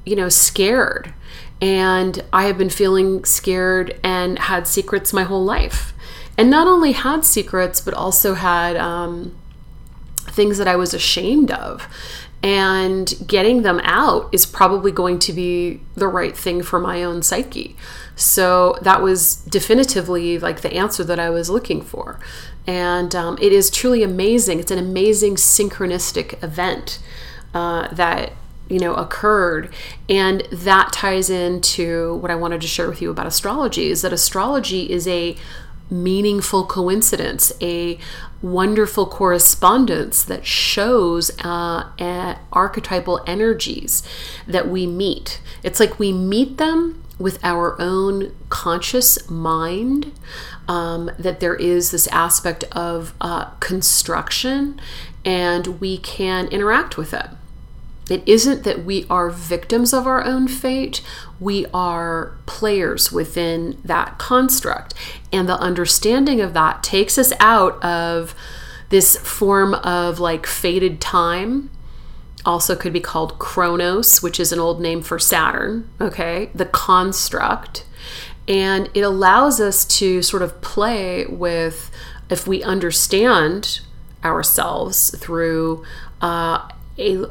you 0.04 0.16
know, 0.16 0.28
scared. 0.28 1.14
And 1.60 2.24
I 2.32 2.46
have 2.46 2.58
been 2.58 2.68
feeling 2.68 3.24
scared 3.24 4.00
and 4.02 4.40
had 4.40 4.66
secrets 4.66 5.12
my 5.12 5.22
whole 5.22 5.44
life. 5.44 5.92
And 6.36 6.50
not 6.50 6.66
only 6.66 6.90
had 6.90 7.24
secrets, 7.24 7.80
but 7.80 7.94
also 7.94 8.34
had 8.34 8.76
um, 8.76 9.36
things 10.16 10.58
that 10.58 10.66
I 10.66 10.74
was 10.74 10.92
ashamed 10.92 11.52
of 11.52 11.86
and 12.42 13.14
getting 13.26 13.62
them 13.62 13.80
out 13.82 14.28
is 14.32 14.46
probably 14.46 14.92
going 14.92 15.18
to 15.20 15.32
be 15.32 15.80
the 15.94 16.08
right 16.08 16.36
thing 16.36 16.62
for 16.62 16.78
my 16.78 17.02
own 17.02 17.22
psyche. 17.22 17.76
So 18.14 18.78
that 18.82 19.02
was 19.02 19.36
definitively 19.36 20.38
like 20.38 20.60
the 20.60 20.72
answer 20.74 21.04
that 21.04 21.18
I 21.18 21.30
was 21.30 21.50
looking 21.50 21.82
for. 21.82 22.18
And 22.66 23.14
um, 23.14 23.38
it 23.40 23.52
is 23.52 23.70
truly 23.70 24.02
amazing. 24.02 24.60
It's 24.60 24.70
an 24.70 24.78
amazing 24.78 25.36
synchronistic 25.36 26.42
event 26.42 26.98
uh, 27.54 27.88
that 27.88 28.32
you 28.68 28.80
know 28.80 28.94
occurred 28.94 29.72
and 30.08 30.40
that 30.50 30.92
ties 30.92 31.30
into 31.30 32.16
what 32.16 32.32
i 32.32 32.34
wanted 32.34 32.60
to 32.60 32.66
share 32.66 32.88
with 32.88 33.00
you 33.00 33.12
about 33.12 33.24
astrology 33.24 33.90
is 33.90 34.02
that 34.02 34.12
astrology 34.12 34.90
is 34.90 35.06
a 35.06 35.36
meaningful 35.90 36.66
coincidence, 36.66 37.52
a 37.60 37.98
wonderful 38.42 39.06
correspondence 39.06 40.24
that 40.24 40.44
shows 40.44 41.30
uh, 41.44 42.36
archetypal 42.52 43.22
energies 43.26 44.02
that 44.46 44.68
we 44.68 44.86
meet. 44.86 45.40
It's 45.62 45.80
like 45.80 45.98
we 45.98 46.12
meet 46.12 46.58
them 46.58 47.02
with 47.18 47.42
our 47.42 47.80
own 47.80 48.34
conscious 48.48 49.28
mind. 49.30 50.12
Um, 50.68 51.12
that 51.16 51.38
there 51.38 51.54
is 51.54 51.92
this 51.92 52.08
aspect 52.08 52.64
of 52.72 53.14
uh, 53.20 53.50
construction 53.60 54.80
and 55.24 55.80
we 55.80 55.96
can 55.98 56.48
interact 56.48 56.96
with 56.96 57.14
it. 57.14 57.26
It 58.08 58.22
isn't 58.26 58.62
that 58.64 58.84
we 58.84 59.04
are 59.10 59.30
victims 59.30 59.92
of 59.92 60.06
our 60.06 60.24
own 60.24 60.46
fate, 60.48 61.02
we 61.40 61.66
are 61.74 62.38
players 62.46 63.10
within 63.10 63.80
that 63.84 64.18
construct. 64.18 64.94
And 65.32 65.48
the 65.48 65.58
understanding 65.58 66.40
of 66.40 66.54
that 66.54 66.82
takes 66.82 67.18
us 67.18 67.32
out 67.40 67.82
of 67.84 68.34
this 68.90 69.16
form 69.16 69.74
of 69.74 70.20
like 70.20 70.46
fated 70.46 71.00
time. 71.00 71.70
Also, 72.44 72.76
could 72.76 72.92
be 72.92 73.00
called 73.00 73.40
Kronos, 73.40 74.22
which 74.22 74.38
is 74.38 74.52
an 74.52 74.60
old 74.60 74.80
name 74.80 75.02
for 75.02 75.18
Saturn, 75.18 75.90
okay? 76.00 76.50
The 76.54 76.66
construct. 76.66 77.84
And 78.46 78.88
it 78.94 79.00
allows 79.00 79.60
us 79.60 79.84
to 79.98 80.22
sort 80.22 80.42
of 80.42 80.60
play 80.60 81.26
with, 81.26 81.90
if 82.30 82.46
we 82.46 82.62
understand 82.62 83.80
ourselves 84.24 85.10
through 85.18 85.84
uh, 86.20 86.68
a, 86.98 87.24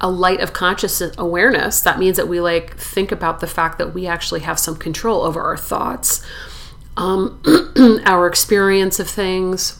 a 0.00 0.10
light 0.10 0.40
of 0.40 0.52
conscious 0.52 1.00
awareness. 1.16 1.80
That 1.80 1.98
means 1.98 2.16
that 2.16 2.28
we 2.28 2.40
like 2.40 2.76
think 2.76 3.12
about 3.12 3.40
the 3.40 3.46
fact 3.46 3.78
that 3.78 3.94
we 3.94 4.06
actually 4.06 4.40
have 4.40 4.58
some 4.58 4.76
control 4.76 5.22
over 5.22 5.40
our 5.40 5.56
thoughts 5.56 6.24
um, 6.96 7.42
our 8.04 8.26
experience 8.26 8.98
of 9.00 9.08
things 9.08 9.78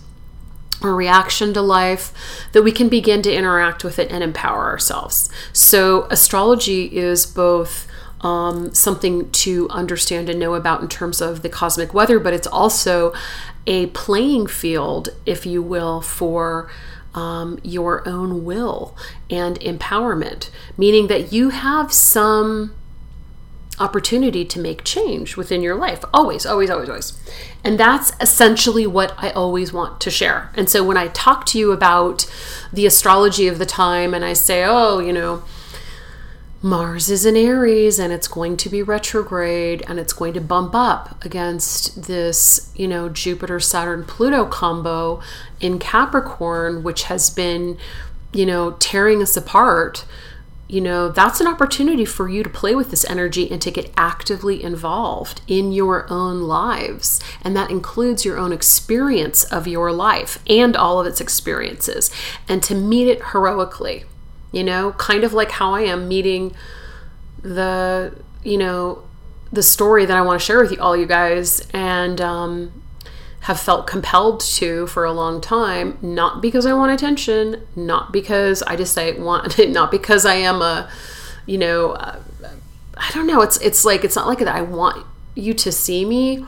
our 0.82 0.94
reaction 0.96 1.54
to 1.54 1.62
life 1.62 2.12
that 2.52 2.62
we 2.62 2.72
can 2.72 2.88
begin 2.88 3.22
to 3.22 3.32
interact 3.32 3.84
with 3.84 4.00
it 4.00 4.10
and 4.10 4.24
empower 4.24 4.64
ourselves. 4.64 5.30
So 5.52 6.08
astrology 6.10 6.96
is 6.96 7.24
both 7.24 7.86
um, 8.20 8.74
something 8.74 9.30
to 9.30 9.68
understand 9.70 10.28
and 10.28 10.40
know 10.40 10.54
about 10.54 10.82
in 10.82 10.88
terms 10.88 11.20
of 11.20 11.42
the 11.42 11.48
cosmic 11.48 11.94
weather 11.94 12.18
but 12.18 12.32
it's 12.32 12.46
also 12.46 13.12
a 13.66 13.86
playing 13.86 14.46
field 14.46 15.08
if 15.26 15.46
you 15.46 15.62
will 15.62 16.00
for 16.00 16.70
um, 17.14 17.58
your 17.62 18.06
own 18.08 18.44
will 18.44 18.96
and 19.30 19.58
empowerment, 19.60 20.50
meaning 20.76 21.08
that 21.08 21.32
you 21.32 21.50
have 21.50 21.92
some 21.92 22.74
opportunity 23.78 24.44
to 24.44 24.60
make 24.60 24.84
change 24.84 25.36
within 25.36 25.62
your 25.62 25.74
life. 25.74 26.04
Always, 26.12 26.44
always, 26.46 26.70
always, 26.70 26.88
always. 26.88 27.18
And 27.64 27.78
that's 27.78 28.12
essentially 28.20 28.86
what 28.86 29.14
I 29.18 29.30
always 29.30 29.72
want 29.72 30.00
to 30.02 30.10
share. 30.10 30.50
And 30.54 30.68
so 30.68 30.84
when 30.84 30.96
I 30.96 31.08
talk 31.08 31.46
to 31.46 31.58
you 31.58 31.72
about 31.72 32.30
the 32.72 32.86
astrology 32.86 33.48
of 33.48 33.58
the 33.58 33.66
time 33.66 34.14
and 34.14 34.24
I 34.24 34.34
say, 34.34 34.64
oh, 34.64 34.98
you 34.98 35.12
know, 35.12 35.42
Mars 36.64 37.10
is 37.10 37.26
in 37.26 37.36
Aries 37.36 37.98
and 37.98 38.12
it's 38.12 38.28
going 38.28 38.56
to 38.58 38.68
be 38.68 38.84
retrograde 38.84 39.82
and 39.88 39.98
it's 39.98 40.12
going 40.12 40.32
to 40.34 40.40
bump 40.40 40.76
up 40.76 41.24
against 41.24 42.04
this, 42.04 42.72
you 42.76 42.86
know, 42.86 43.08
Jupiter, 43.08 43.58
Saturn, 43.58 44.04
Pluto 44.04 44.44
combo 44.46 45.20
in 45.58 45.80
Capricorn, 45.80 46.84
which 46.84 47.04
has 47.04 47.30
been, 47.30 47.78
you 48.32 48.46
know, 48.46 48.72
tearing 48.78 49.20
us 49.20 49.36
apart. 49.36 50.04
You 50.68 50.80
know, 50.80 51.08
that's 51.08 51.40
an 51.40 51.48
opportunity 51.48 52.04
for 52.04 52.28
you 52.28 52.44
to 52.44 52.48
play 52.48 52.76
with 52.76 52.92
this 52.92 53.04
energy 53.10 53.50
and 53.50 53.60
to 53.60 53.72
get 53.72 53.92
actively 53.96 54.62
involved 54.62 55.40
in 55.48 55.72
your 55.72 56.06
own 56.10 56.42
lives. 56.42 57.20
And 57.42 57.56
that 57.56 57.72
includes 57.72 58.24
your 58.24 58.38
own 58.38 58.52
experience 58.52 59.42
of 59.44 59.66
your 59.66 59.90
life 59.90 60.38
and 60.48 60.76
all 60.76 61.00
of 61.00 61.08
its 61.08 61.20
experiences, 61.20 62.12
and 62.48 62.62
to 62.62 62.76
meet 62.76 63.08
it 63.08 63.20
heroically 63.32 64.04
you 64.52 64.62
know, 64.62 64.92
kind 64.92 65.24
of 65.24 65.32
like 65.32 65.50
how 65.50 65.74
I 65.74 65.82
am 65.82 66.08
meeting 66.08 66.54
the, 67.42 68.14
you 68.44 68.58
know, 68.58 69.02
the 69.52 69.62
story 69.62 70.06
that 70.06 70.16
I 70.16 70.22
want 70.22 70.40
to 70.40 70.44
share 70.44 70.60
with 70.60 70.70
you 70.70 70.80
all 70.80 70.96
you 70.96 71.06
guys 71.06 71.66
and 71.74 72.20
um, 72.20 72.82
have 73.40 73.58
felt 73.58 73.86
compelled 73.86 74.40
to 74.40 74.86
for 74.86 75.04
a 75.04 75.12
long 75.12 75.40
time, 75.40 75.98
not 76.00 76.40
because 76.40 76.64
I 76.64 76.72
want 76.72 76.92
attention, 76.92 77.66
not 77.74 78.12
because 78.12 78.62
I 78.62 78.76
just 78.76 78.96
I 78.96 79.12
want 79.12 79.58
it, 79.58 79.70
not 79.72 79.90
because 79.90 80.24
I 80.24 80.34
am 80.34 80.62
a, 80.62 80.90
you 81.46 81.58
know, 81.58 81.94
I 81.94 83.10
don't 83.12 83.26
know. 83.26 83.40
It's 83.40 83.56
it's 83.58 83.84
like 83.84 84.04
it's 84.04 84.16
not 84.16 84.26
like 84.26 84.38
that 84.38 84.48
I 84.48 84.62
want 84.62 85.04
you 85.34 85.54
to 85.54 85.72
see 85.72 86.04
me, 86.04 86.46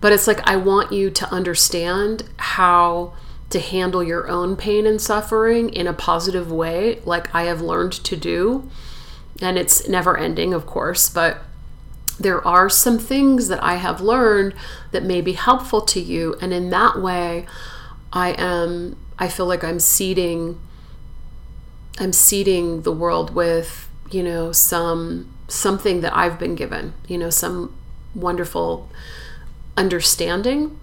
but 0.00 0.12
it's 0.12 0.26
like 0.26 0.40
I 0.48 0.56
want 0.56 0.92
you 0.92 1.10
to 1.10 1.30
understand 1.32 2.24
how 2.36 3.12
to 3.50 3.58
handle 3.58 4.02
your 4.02 4.28
own 4.28 4.56
pain 4.56 4.86
and 4.86 5.00
suffering 5.00 5.68
in 5.70 5.86
a 5.86 5.92
positive 5.92 6.50
way, 6.50 7.00
like 7.04 7.34
I 7.34 7.42
have 7.42 7.60
learned 7.60 7.92
to 7.92 8.16
do. 8.16 8.70
And 9.42 9.58
it's 9.58 9.88
never 9.88 10.16
ending, 10.16 10.54
of 10.54 10.66
course, 10.66 11.08
but 11.08 11.38
there 12.18 12.46
are 12.46 12.68
some 12.68 12.98
things 12.98 13.48
that 13.48 13.62
I 13.62 13.76
have 13.76 14.00
learned 14.00 14.54
that 14.92 15.02
may 15.02 15.20
be 15.20 15.32
helpful 15.32 15.80
to 15.82 16.00
you. 16.00 16.36
And 16.40 16.52
in 16.52 16.70
that 16.70 17.00
way, 17.00 17.46
I 18.12 18.30
am, 18.32 18.96
I 19.18 19.28
feel 19.28 19.46
like 19.46 19.64
I'm 19.64 19.80
seeding, 19.80 20.60
I'm 21.98 22.12
seeding 22.12 22.82
the 22.82 22.92
world 22.92 23.34
with, 23.34 23.88
you 24.10 24.22
know, 24.22 24.52
some, 24.52 25.32
something 25.48 26.02
that 26.02 26.14
I've 26.14 26.38
been 26.38 26.54
given, 26.54 26.92
you 27.08 27.16
know, 27.16 27.30
some 27.30 27.74
wonderful 28.14 28.90
understanding 29.76 30.78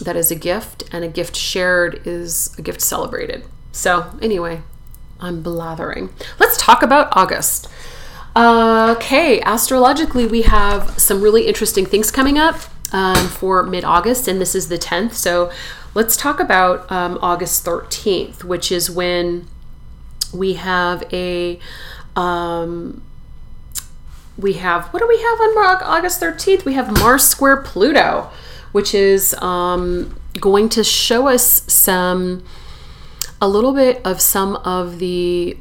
that 0.00 0.16
is 0.16 0.30
a 0.30 0.34
gift, 0.34 0.84
and 0.92 1.04
a 1.04 1.08
gift 1.08 1.36
shared 1.36 2.06
is 2.06 2.54
a 2.58 2.62
gift 2.62 2.80
celebrated. 2.80 3.44
So, 3.72 4.16
anyway, 4.20 4.62
I'm 5.20 5.42
blathering. 5.42 6.10
Let's 6.38 6.56
talk 6.56 6.82
about 6.82 7.14
August. 7.16 7.68
Okay, 8.36 9.40
astrologically, 9.40 10.26
we 10.26 10.42
have 10.42 10.98
some 10.98 11.20
really 11.20 11.46
interesting 11.46 11.86
things 11.86 12.10
coming 12.10 12.38
up 12.38 12.56
um, 12.92 13.28
for 13.28 13.62
mid 13.62 13.84
August, 13.84 14.28
and 14.28 14.40
this 14.40 14.54
is 14.54 14.68
the 14.68 14.78
10th. 14.78 15.14
So, 15.14 15.50
let's 15.94 16.16
talk 16.16 16.40
about 16.40 16.90
um, 16.90 17.18
August 17.22 17.64
13th, 17.64 18.44
which 18.44 18.72
is 18.72 18.90
when 18.90 19.46
we 20.32 20.54
have 20.54 21.04
a. 21.12 21.58
Um, 22.16 23.02
we 24.36 24.54
have, 24.54 24.86
what 24.88 24.98
do 24.98 25.06
we 25.06 25.18
have 25.18 25.40
on 25.40 25.82
August 25.84 26.20
13th? 26.20 26.64
We 26.64 26.74
have 26.74 26.92
Mars 26.98 27.24
square 27.24 27.56
Pluto 27.56 28.30
which 28.74 28.92
is 28.92 29.32
um, 29.34 30.18
going 30.40 30.68
to 30.68 30.82
show 30.82 31.28
us 31.28 31.62
some, 31.72 32.42
a 33.40 33.46
little 33.46 33.72
bit 33.72 34.04
of 34.04 34.20
some 34.20 34.56
of 34.56 34.98
the 34.98 35.56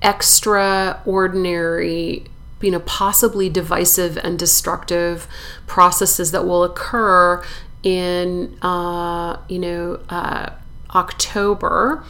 extraordinary 0.00 2.24
you 2.62 2.70
know 2.70 2.80
possibly 2.80 3.50
divisive 3.50 4.16
and 4.18 4.38
destructive 4.38 5.26
processes 5.66 6.30
that 6.30 6.46
will 6.46 6.64
occur 6.64 7.44
in 7.82 8.56
uh, 8.62 9.36
you 9.48 9.58
know 9.58 10.00
uh, 10.08 10.50
October. 10.94 12.04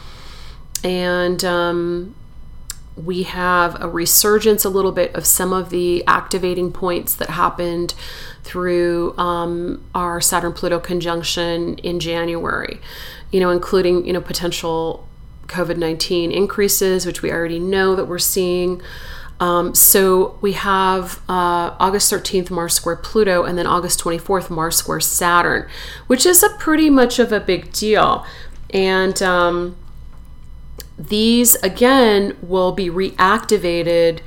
And 0.83 1.43
um, 1.43 2.15
we 2.95 3.23
have 3.23 3.81
a 3.81 3.87
resurgence 3.87 4.65
a 4.65 4.69
little 4.69 4.91
bit 4.91 5.15
of 5.15 5.25
some 5.25 5.53
of 5.53 5.69
the 5.69 6.05
activating 6.07 6.71
points 6.71 7.15
that 7.15 7.29
happened 7.29 7.93
through 8.43 9.17
um, 9.17 9.83
our 9.95 10.19
Saturn 10.19 10.53
Pluto 10.53 10.79
conjunction 10.79 11.77
in 11.79 11.99
January, 11.99 12.79
you 13.31 13.39
know, 13.39 13.49
including, 13.49 14.05
you 14.05 14.13
know, 14.13 14.21
potential 14.21 15.07
COVID 15.47 15.77
19 15.77 16.31
increases, 16.31 17.05
which 17.05 17.21
we 17.21 17.31
already 17.31 17.59
know 17.59 17.95
that 17.95 18.05
we're 18.05 18.19
seeing. 18.19 18.81
Um, 19.39 19.73
so 19.73 20.37
we 20.41 20.51
have 20.53 21.19
uh, 21.27 21.75
August 21.79 22.11
13th, 22.13 22.51
Mars 22.51 22.75
square 22.75 22.95
Pluto, 22.95 23.43
and 23.43 23.57
then 23.57 23.65
August 23.65 23.99
24th, 24.01 24.51
Mars 24.51 24.75
square 24.75 24.99
Saturn, 24.99 25.67
which 26.07 26.25
is 26.27 26.43
a 26.43 26.49
pretty 26.59 26.89
much 26.91 27.17
of 27.17 27.31
a 27.31 27.39
big 27.39 27.71
deal. 27.73 28.23
And 28.69 29.19
um, 29.23 29.77
these 30.97 31.55
again 31.55 32.37
will 32.41 32.71
be 32.71 32.89
reactivated 32.89 34.19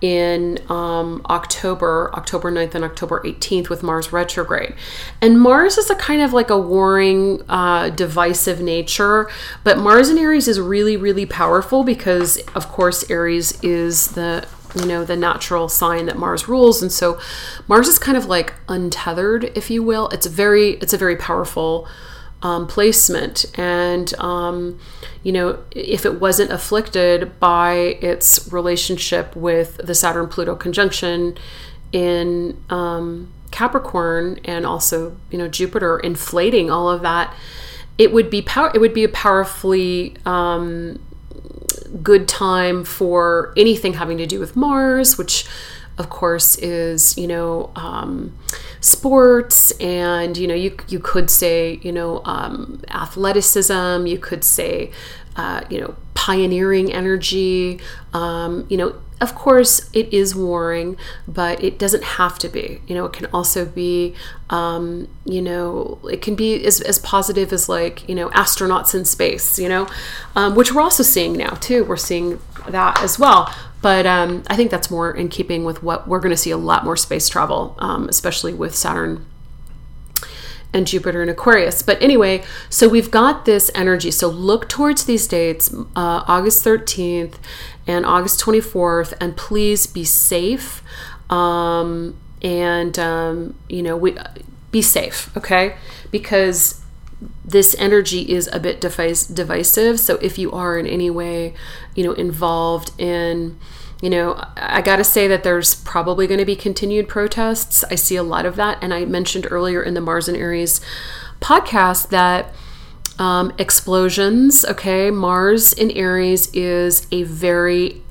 in 0.00 0.58
um, 0.70 1.22
October, 1.30 2.10
October 2.14 2.52
9th 2.52 2.74
and 2.74 2.84
October 2.84 3.22
18th 3.24 3.68
with 3.68 3.82
Mars 3.82 4.12
retrograde. 4.12 4.74
And 5.22 5.40
Mars 5.40 5.78
is 5.78 5.90
a 5.90 5.94
kind 5.94 6.22
of 6.22 6.32
like 6.32 6.50
a 6.50 6.58
warring, 6.58 7.42
uh, 7.48 7.90
divisive 7.90 8.60
nature, 8.60 9.28
but 9.64 9.78
Mars 9.78 10.08
in 10.08 10.18
Aries 10.18 10.48
is 10.48 10.60
really, 10.60 10.96
really 10.96 11.26
powerful 11.26 11.84
because, 11.84 12.38
of 12.54 12.68
course, 12.68 13.08
Aries 13.10 13.60
is 13.62 14.08
the 14.08 14.46
you 14.74 14.84
know 14.84 15.04
the 15.04 15.16
natural 15.16 15.70
sign 15.70 16.04
that 16.04 16.18
mars 16.18 16.48
rules 16.48 16.82
and 16.82 16.92
so 16.92 17.18
mars 17.66 17.88
is 17.88 17.98
kind 17.98 18.18
of 18.18 18.26
like 18.26 18.52
untethered 18.68 19.44
if 19.56 19.70
you 19.70 19.82
will 19.82 20.08
it's 20.08 20.26
very 20.26 20.72
it's 20.72 20.92
a 20.92 20.98
very 20.98 21.16
powerful 21.16 21.88
um, 22.46 22.66
placement. 22.68 23.44
And, 23.58 24.14
um, 24.20 24.78
you 25.24 25.32
know, 25.32 25.58
if 25.72 26.06
it 26.06 26.20
wasn't 26.20 26.52
afflicted 26.52 27.40
by 27.40 27.72
its 28.00 28.52
relationship 28.52 29.34
with 29.34 29.78
the 29.78 29.94
Saturn 29.94 30.28
Pluto 30.28 30.54
conjunction 30.54 31.36
in 31.90 32.56
um, 32.70 33.32
Capricorn 33.50 34.38
and 34.44 34.64
also, 34.64 35.16
you 35.30 35.38
know, 35.38 35.48
Jupiter 35.48 35.98
inflating 35.98 36.70
all 36.70 36.88
of 36.88 37.02
that, 37.02 37.34
it 37.98 38.12
would 38.12 38.30
be 38.30 38.42
power. 38.42 38.70
It 38.74 38.80
would 38.80 38.94
be 38.94 39.02
a 39.02 39.08
powerfully 39.08 40.16
um, 40.24 41.00
good 42.02 42.28
time 42.28 42.84
for 42.84 43.52
anything 43.56 43.94
having 43.94 44.18
to 44.18 44.26
do 44.26 44.38
with 44.38 44.54
Mars, 44.54 45.18
which 45.18 45.48
of 45.98 46.10
course, 46.10 46.56
is 46.58 47.16
you 47.16 47.26
know 47.26 47.70
um, 47.76 48.36
sports, 48.80 49.70
and 49.72 50.36
you 50.36 50.46
know 50.46 50.54
you 50.54 50.76
you 50.88 50.98
could 50.98 51.30
say 51.30 51.80
you 51.82 51.92
know 51.92 52.22
um, 52.24 52.82
athleticism. 52.90 54.06
You 54.06 54.18
could 54.18 54.44
say 54.44 54.90
uh, 55.36 55.62
you 55.70 55.80
know 55.80 55.96
pioneering 56.14 56.92
energy. 56.92 57.80
Um, 58.12 58.66
you 58.68 58.76
know, 58.76 58.96
of 59.20 59.34
course, 59.34 59.88
it 59.94 60.12
is 60.12 60.34
warring, 60.34 60.96
but 61.26 61.62
it 61.62 61.78
doesn't 61.78 62.04
have 62.04 62.38
to 62.40 62.48
be. 62.48 62.80
You 62.86 62.94
know, 62.94 63.06
it 63.06 63.12
can 63.12 63.26
also 63.26 63.64
be 63.64 64.14
um, 64.50 65.08
you 65.24 65.40
know 65.40 65.98
it 66.10 66.20
can 66.20 66.34
be 66.34 66.64
as, 66.66 66.80
as 66.80 66.98
positive 66.98 67.52
as 67.52 67.68
like 67.68 68.06
you 68.08 68.14
know 68.14 68.28
astronauts 68.30 68.94
in 68.94 69.04
space. 69.04 69.58
You 69.58 69.68
know, 69.68 69.88
um, 70.34 70.54
which 70.54 70.72
we're 70.72 70.82
also 70.82 71.02
seeing 71.02 71.32
now 71.34 71.54
too. 71.54 71.84
We're 71.84 71.96
seeing 71.96 72.40
that 72.68 73.00
as 73.00 73.18
well. 73.18 73.52
But 73.82 74.06
um, 74.06 74.42
I 74.48 74.56
think 74.56 74.70
that's 74.70 74.90
more 74.90 75.14
in 75.14 75.28
keeping 75.28 75.64
with 75.64 75.82
what 75.82 76.08
we're 76.08 76.20
going 76.20 76.30
to 76.30 76.36
see 76.36 76.50
a 76.50 76.56
lot 76.56 76.84
more 76.84 76.96
space 76.96 77.28
travel, 77.28 77.76
um, 77.78 78.08
especially 78.08 78.54
with 78.54 78.74
Saturn 78.74 79.26
and 80.72 80.86
Jupiter 80.86 81.22
and 81.22 81.30
Aquarius. 81.30 81.82
But 81.82 82.00
anyway, 82.02 82.42
so 82.68 82.88
we've 82.88 83.10
got 83.10 83.44
this 83.44 83.70
energy. 83.74 84.10
So 84.10 84.28
look 84.28 84.68
towards 84.68 85.04
these 85.04 85.26
dates, 85.26 85.72
uh, 85.72 86.24
August 86.26 86.64
13th 86.64 87.36
and 87.86 88.04
August 88.04 88.40
24th, 88.40 89.14
and 89.20 89.36
please 89.36 89.86
be 89.86 90.04
safe. 90.04 90.82
Um, 91.30 92.16
and, 92.42 92.98
um, 92.98 93.54
you 93.68 93.82
know, 93.82 93.96
we 93.96 94.16
be 94.70 94.82
safe, 94.82 95.34
okay? 95.36 95.76
Because 96.10 96.82
this 97.44 97.74
energy 97.78 98.30
is 98.30 98.48
a 98.52 98.60
bit 98.60 98.80
divisive. 98.80 100.00
So 100.00 100.16
if 100.16 100.38
you 100.38 100.52
are 100.52 100.78
in 100.78 100.86
any 100.86 101.10
way, 101.10 101.54
you 101.94 102.04
know, 102.04 102.12
involved 102.12 102.92
in, 103.00 103.58
you 104.02 104.10
know, 104.10 104.42
I 104.56 104.82
got 104.82 104.96
to 104.96 105.04
say 105.04 105.26
that 105.28 105.42
there's 105.42 105.74
probably 105.74 106.26
going 106.26 106.40
to 106.40 106.44
be 106.44 106.56
continued 106.56 107.08
protests. 107.08 107.84
I 107.90 107.94
see 107.94 108.16
a 108.16 108.22
lot 108.22 108.44
of 108.44 108.56
that. 108.56 108.78
And 108.82 108.92
I 108.92 109.04
mentioned 109.04 109.46
earlier 109.50 109.82
in 109.82 109.94
the 109.94 110.00
Mars 110.00 110.28
and 110.28 110.36
Aries 110.36 110.80
podcast 111.40 112.10
that 112.10 112.52
um, 113.18 113.52
explosions, 113.58 114.64
okay, 114.64 115.10
Mars 115.10 115.72
in 115.72 115.90
Aries 115.92 116.50
is 116.52 117.06
a 117.10 117.22
very 117.22 118.02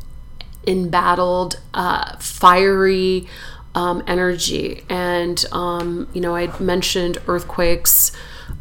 embattled, 0.65 1.59
uh, 1.75 2.17
fiery 2.17 3.27
um, 3.75 4.01
energy. 4.07 4.83
And, 4.89 5.45
um, 5.51 6.07
you 6.13 6.21
know, 6.21 6.35
I 6.35 6.57
mentioned 6.59 7.19
earthquakes 7.27 8.11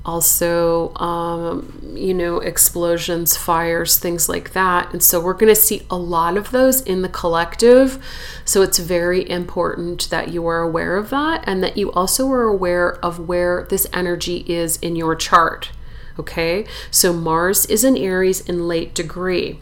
also 0.05 0.95
um, 0.97 1.81
you 1.95 2.13
know 2.13 2.39
explosions 2.39 3.37
fires 3.37 3.99
things 3.99 4.29
like 4.29 4.53
that. 4.53 4.93
And 4.93 5.03
so 5.03 5.21
we're 5.21 5.35
going 5.35 5.55
to 5.55 5.61
see 5.61 5.83
a 5.91 5.97
lot 5.97 6.37
of 6.37 6.51
those 6.51 6.81
in 6.83 7.03
the 7.03 7.09
collective. 7.09 8.05
So 8.45 8.63
it's 8.63 8.79
very 8.79 9.29
important 9.29 10.11
that 10.11 10.29
you 10.29 10.47
are 10.47 10.61
aware 10.61 10.97
of 10.97 11.11
that 11.11 11.45
and 11.47 11.63
that 11.63 11.77
you 11.77 11.91
also 11.93 12.31
are 12.31 12.45
aware 12.45 12.97
of 13.05 13.29
where 13.29 13.67
this 13.71 13.87
energy 13.93 14.45
is 14.47 14.77
in 14.79 14.97
your 14.97 15.15
chart 15.17 15.71
okay? 16.19 16.65
So 16.91 17.13
mars 17.13 17.67
is 17.67 17.85
in 17.85 17.97
aries 17.97 18.41
in 18.41 18.69
late 18.69 18.95
degree. 18.95 19.59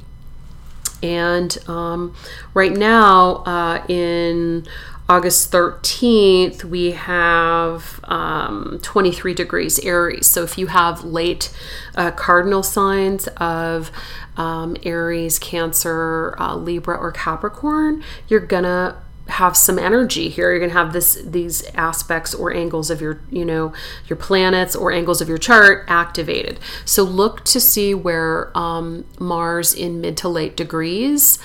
And 1.02 1.56
um, 1.68 2.14
right 2.54 2.72
now 2.72 3.36
uh, 3.44 3.84
in 3.88 4.66
August 5.08 5.50
13th, 5.52 6.64
we 6.64 6.92
have 6.92 8.00
um, 8.04 8.78
23 8.82 9.34
degrees 9.34 9.78
Aries. 9.80 10.26
So 10.26 10.42
if 10.42 10.56
you 10.56 10.68
have 10.68 11.04
late 11.04 11.52
uh, 11.94 12.12
cardinal 12.12 12.62
signs 12.62 13.26
of 13.36 13.90
um, 14.36 14.76
Aries, 14.84 15.38
Cancer, 15.38 16.34
uh, 16.38 16.54
Libra, 16.56 16.96
or 16.96 17.12
Capricorn, 17.12 18.02
you're 18.28 18.40
gonna 18.40 18.96
have 19.28 19.56
some 19.56 19.78
energy 19.78 20.28
here 20.28 20.50
you're 20.50 20.58
going 20.58 20.70
to 20.70 20.76
have 20.76 20.92
this 20.92 21.14
these 21.24 21.64
aspects 21.74 22.34
or 22.34 22.52
angles 22.52 22.90
of 22.90 23.00
your 23.00 23.20
you 23.30 23.44
know 23.44 23.72
your 24.08 24.16
planets 24.16 24.74
or 24.74 24.90
angles 24.90 25.20
of 25.20 25.28
your 25.28 25.38
chart 25.38 25.84
activated 25.86 26.58
so 26.84 27.04
look 27.04 27.44
to 27.44 27.60
see 27.60 27.94
where 27.94 28.56
um, 28.58 29.04
mars 29.18 29.72
in 29.72 30.00
mid 30.00 30.16
to 30.16 30.28
late 30.28 30.56
degrees 30.56 31.38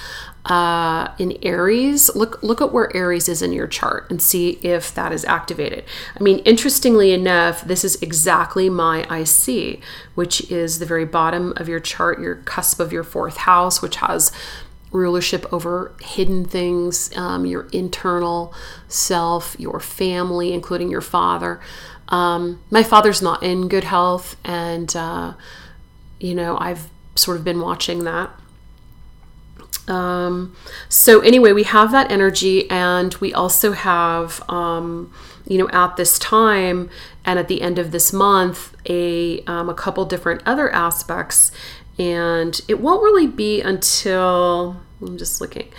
uh, 0.47 1.13
in 1.19 1.37
Aries, 1.43 2.13
look 2.15 2.41
look 2.41 2.61
at 2.61 2.71
where 2.71 2.95
Aries 2.95 3.27
is 3.27 3.41
in 3.41 3.51
your 3.51 3.67
chart 3.67 4.09
and 4.09 4.21
see 4.21 4.51
if 4.63 4.95
that 4.95 5.11
is 5.11 5.25
activated. 5.25 5.83
I 6.17 6.23
mean, 6.23 6.39
interestingly 6.39 7.11
enough, 7.11 7.65
this 7.65 7.83
is 7.83 8.01
exactly 8.01 8.69
my 8.69 9.01
IC, 9.13 9.81
which 10.15 10.49
is 10.49 10.79
the 10.79 10.85
very 10.85 11.03
bottom 11.03 11.53
of 11.57 11.67
your 11.67 11.81
chart, 11.81 12.21
your 12.21 12.35
cusp 12.35 12.79
of 12.79 12.93
your 12.93 13.03
fourth 13.03 13.37
house, 13.37 13.81
which 13.81 13.97
has 13.97 14.31
rulership 14.93 15.45
over 15.51 15.93
hidden 16.01 16.45
things, 16.45 17.15
um, 17.17 17.45
your 17.45 17.67
internal 17.73 18.53
self, 18.87 19.59
your 19.59 19.81
family, 19.81 20.53
including 20.53 20.89
your 20.89 21.01
father. 21.01 21.59
Um, 22.07 22.61
my 22.71 22.83
father's 22.83 23.21
not 23.21 23.43
in 23.43 23.67
good 23.67 23.83
health, 23.83 24.37
and 24.45 24.95
uh, 24.95 25.33
you 26.21 26.33
know 26.33 26.57
I've 26.57 26.89
sort 27.15 27.35
of 27.35 27.43
been 27.43 27.59
watching 27.59 28.05
that. 28.05 28.31
Um, 29.87 30.55
so 30.89 31.21
anyway, 31.21 31.53
we 31.53 31.63
have 31.63 31.91
that 31.91 32.11
energy, 32.11 32.69
and 32.69 33.13
we 33.15 33.33
also 33.33 33.71
have, 33.71 34.43
um, 34.49 35.13
you 35.47 35.57
know, 35.57 35.69
at 35.69 35.95
this 35.95 36.19
time 36.19 36.89
and 37.25 37.39
at 37.39 37.47
the 37.47 37.61
end 37.61 37.79
of 37.79 37.91
this 37.91 38.11
month, 38.11 38.75
a 38.89 39.41
um, 39.45 39.69
a 39.69 39.73
couple 39.73 40.05
different 40.05 40.41
other 40.45 40.69
aspects, 40.73 41.51
and 41.97 42.59
it 42.67 42.79
won't 42.79 43.01
really 43.01 43.27
be 43.27 43.61
until 43.61 44.81
I'm 45.01 45.17
just 45.17 45.39
looking. 45.41 45.71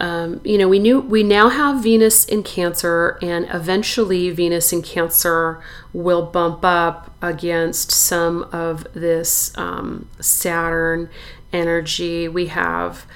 Um, 0.00 0.40
you 0.44 0.58
know, 0.58 0.68
we 0.68 0.80
knew 0.80 1.00
we 1.00 1.22
now 1.22 1.48
have 1.48 1.82
Venus 1.82 2.24
in 2.24 2.42
Cancer, 2.42 3.18
and 3.22 3.46
eventually 3.50 4.30
Venus 4.30 4.72
in 4.72 4.82
Cancer 4.82 5.62
will 5.92 6.26
bump 6.26 6.64
up 6.64 7.14
against 7.22 7.92
some 7.92 8.42
of 8.52 8.86
this 8.92 9.56
um, 9.56 10.08
Saturn 10.20 11.08
energy. 11.54 12.28
We 12.28 12.46
have, 12.48 13.06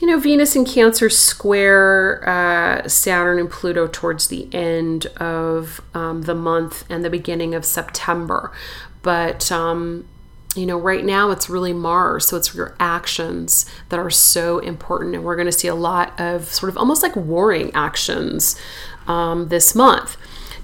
you 0.00 0.06
know, 0.06 0.18
Venus 0.18 0.54
in 0.54 0.64
Cancer 0.64 1.08
square 1.10 2.22
uh, 2.28 2.86
Saturn 2.86 3.38
and 3.38 3.50
Pluto 3.50 3.88
towards 3.88 4.28
the 4.28 4.48
end 4.54 5.06
of 5.16 5.80
um, 5.94 6.22
the 6.22 6.34
month 6.34 6.84
and 6.90 7.04
the 7.04 7.10
beginning 7.10 7.54
of 7.54 7.64
September. 7.64 8.52
But, 9.02 9.50
um, 9.50 10.06
you 10.54 10.66
know, 10.66 10.78
right 10.78 11.04
now 11.04 11.30
it's 11.30 11.48
really 11.48 11.72
Mars. 11.72 12.26
So 12.26 12.36
it's 12.36 12.54
your 12.54 12.74
actions 12.78 13.66
that 13.88 13.98
are 13.98 14.10
so 14.10 14.58
important. 14.58 15.14
And 15.14 15.24
we're 15.24 15.36
going 15.36 15.46
to 15.46 15.52
see 15.52 15.68
a 15.68 15.74
lot 15.74 16.18
of 16.20 16.44
sort 16.52 16.70
of 16.70 16.76
almost 16.76 17.02
like 17.02 17.16
warring 17.16 17.70
actions 17.74 18.60
um, 19.06 19.48
this 19.48 19.74
month. 19.74 20.16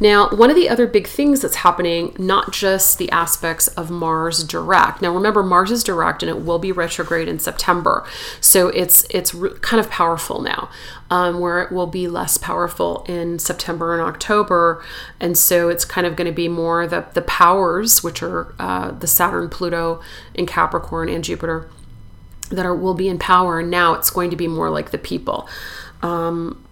Now, 0.03 0.29
one 0.31 0.51
of 0.51 0.57
the 0.57 0.69
other 0.69 0.89
big 0.89 1.07
things 1.07 1.43
that's 1.43 1.55
happening, 1.55 2.17
not 2.19 2.53
just 2.53 2.99
the 2.99 3.09
aspects 3.13 3.69
of 3.69 3.89
Mars 3.89 4.43
direct. 4.43 5.01
Now, 5.01 5.15
remember 5.15 5.45
Mars 5.45 5.71
is 5.71 5.85
direct 5.85 6.25
and 6.25 6.29
it 6.29 6.45
will 6.45 6.59
be 6.59 6.73
retrograde 6.73 7.29
in 7.29 7.39
September, 7.39 8.05
so 8.41 8.67
it's 8.71 9.07
it's 9.11 9.33
re- 9.33 9.57
kind 9.61 9.79
of 9.79 9.89
powerful 9.89 10.43
now, 10.43 10.69
um, 11.09 11.39
where 11.39 11.63
it 11.63 11.71
will 11.71 11.87
be 11.87 12.09
less 12.09 12.37
powerful 12.37 13.05
in 13.07 13.39
September 13.39 13.97
and 13.97 14.03
October, 14.03 14.85
and 15.21 15.39
so 15.39 15.69
it's 15.69 15.85
kind 15.85 16.05
of 16.05 16.17
going 16.17 16.27
to 16.27 16.35
be 16.35 16.49
more 16.49 16.85
the 16.89 17.07
the 17.15 17.23
powers, 17.23 18.03
which 18.03 18.25
are 18.25 18.57
uh, 18.59 18.91
the 18.91 19.07
Saturn, 19.07 19.49
Pluto, 19.49 20.03
and 20.35 20.49
Capricorn, 20.49 21.09
and 21.09 21.23
Jupiter 21.23 21.69
that 22.51 22.67
are 22.67 22.75
will 22.75 22.95
be 22.95 23.07
in 23.07 23.21
power. 23.21 23.61
And 23.61 23.71
now 23.71 23.95
it's 23.95 24.11
going 24.11 24.31
to 24.31 24.37
be 24.37 24.49
more 24.49 24.69
like 24.69 24.91
the 24.91 24.99
people. 24.99 25.49
Um, 26.03 26.65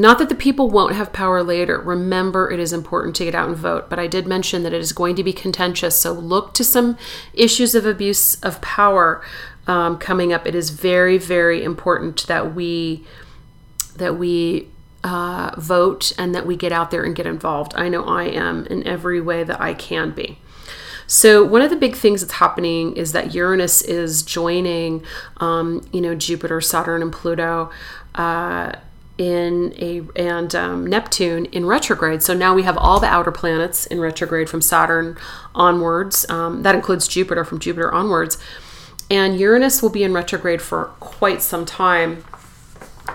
not 0.00 0.18
that 0.18 0.28
the 0.30 0.34
people 0.34 0.70
won't 0.70 0.94
have 0.94 1.12
power 1.12 1.42
later. 1.42 1.78
Remember, 1.78 2.50
it 2.50 2.58
is 2.58 2.72
important 2.72 3.14
to 3.16 3.24
get 3.24 3.34
out 3.34 3.48
and 3.48 3.56
vote. 3.56 3.90
But 3.90 3.98
I 3.98 4.06
did 4.06 4.26
mention 4.26 4.62
that 4.62 4.72
it 4.72 4.80
is 4.80 4.92
going 4.92 5.14
to 5.16 5.24
be 5.24 5.32
contentious. 5.32 5.94
So 6.00 6.12
look 6.12 6.54
to 6.54 6.64
some 6.64 6.96
issues 7.34 7.74
of 7.74 7.84
abuse 7.84 8.40
of 8.42 8.60
power 8.62 9.22
um, 9.66 9.98
coming 9.98 10.32
up. 10.32 10.46
It 10.46 10.54
is 10.54 10.70
very, 10.70 11.18
very 11.18 11.62
important 11.62 12.26
that 12.28 12.54
we 12.54 13.04
that 13.96 14.16
we 14.16 14.68
uh, 15.04 15.54
vote 15.58 16.12
and 16.16 16.34
that 16.34 16.46
we 16.46 16.56
get 16.56 16.72
out 16.72 16.90
there 16.90 17.04
and 17.04 17.14
get 17.14 17.26
involved. 17.26 17.72
I 17.76 17.88
know 17.90 18.04
I 18.04 18.24
am 18.24 18.66
in 18.66 18.86
every 18.86 19.20
way 19.20 19.44
that 19.44 19.60
I 19.60 19.74
can 19.74 20.12
be. 20.12 20.38
So 21.06 21.44
one 21.44 21.60
of 21.60 21.70
the 21.70 21.76
big 21.76 21.96
things 21.96 22.20
that's 22.20 22.34
happening 22.34 22.96
is 22.96 23.12
that 23.12 23.34
Uranus 23.34 23.82
is 23.82 24.22
joining, 24.22 25.04
um, 25.38 25.86
you 25.92 26.00
know, 26.00 26.14
Jupiter, 26.14 26.60
Saturn, 26.60 27.02
and 27.02 27.12
Pluto. 27.12 27.70
Uh, 28.14 28.72
in 29.20 29.74
a 29.76 30.00
and 30.16 30.54
um, 30.54 30.86
Neptune 30.86 31.44
in 31.46 31.66
retrograde. 31.66 32.22
So 32.22 32.32
now 32.32 32.54
we 32.54 32.62
have 32.62 32.78
all 32.78 32.98
the 32.98 33.06
outer 33.06 33.30
planets 33.30 33.84
in 33.84 34.00
retrograde 34.00 34.48
from 34.48 34.62
Saturn 34.62 35.18
onwards. 35.54 36.28
Um, 36.30 36.62
that 36.62 36.74
includes 36.74 37.06
Jupiter 37.06 37.44
from 37.44 37.58
Jupiter 37.58 37.92
onwards, 37.92 38.38
and 39.10 39.38
Uranus 39.38 39.82
will 39.82 39.90
be 39.90 40.04
in 40.04 40.14
retrograde 40.14 40.62
for 40.62 40.86
quite 41.00 41.42
some 41.42 41.66
time, 41.66 42.24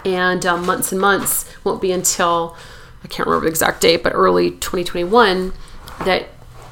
and 0.05 0.45
um, 0.45 0.63
months 0.63 0.91
and 0.91 1.01
months 1.01 1.51
won't 1.63 1.81
be 1.81 1.91
until 1.91 2.55
I 3.03 3.07
can't 3.07 3.27
remember 3.27 3.47
the 3.47 3.49
exact 3.49 3.81
date, 3.81 4.03
but 4.03 4.13
early 4.13 4.51
2021 4.51 5.53
that 6.03 6.27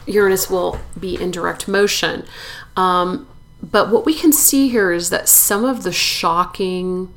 Uranus 0.06 0.48
will 0.48 0.80
be 1.00 1.20
in 1.20 1.32
direct 1.32 1.68
motion. 1.68 2.24
Um, 2.78 3.28
but 3.64 3.90
what 3.90 4.06
we 4.06 4.14
can 4.14 4.32
see 4.32 4.70
here 4.70 4.92
is 4.92 5.10
that 5.10 5.28
some 5.28 5.66
of 5.66 5.82
the 5.82 5.92
shocking 5.92 7.12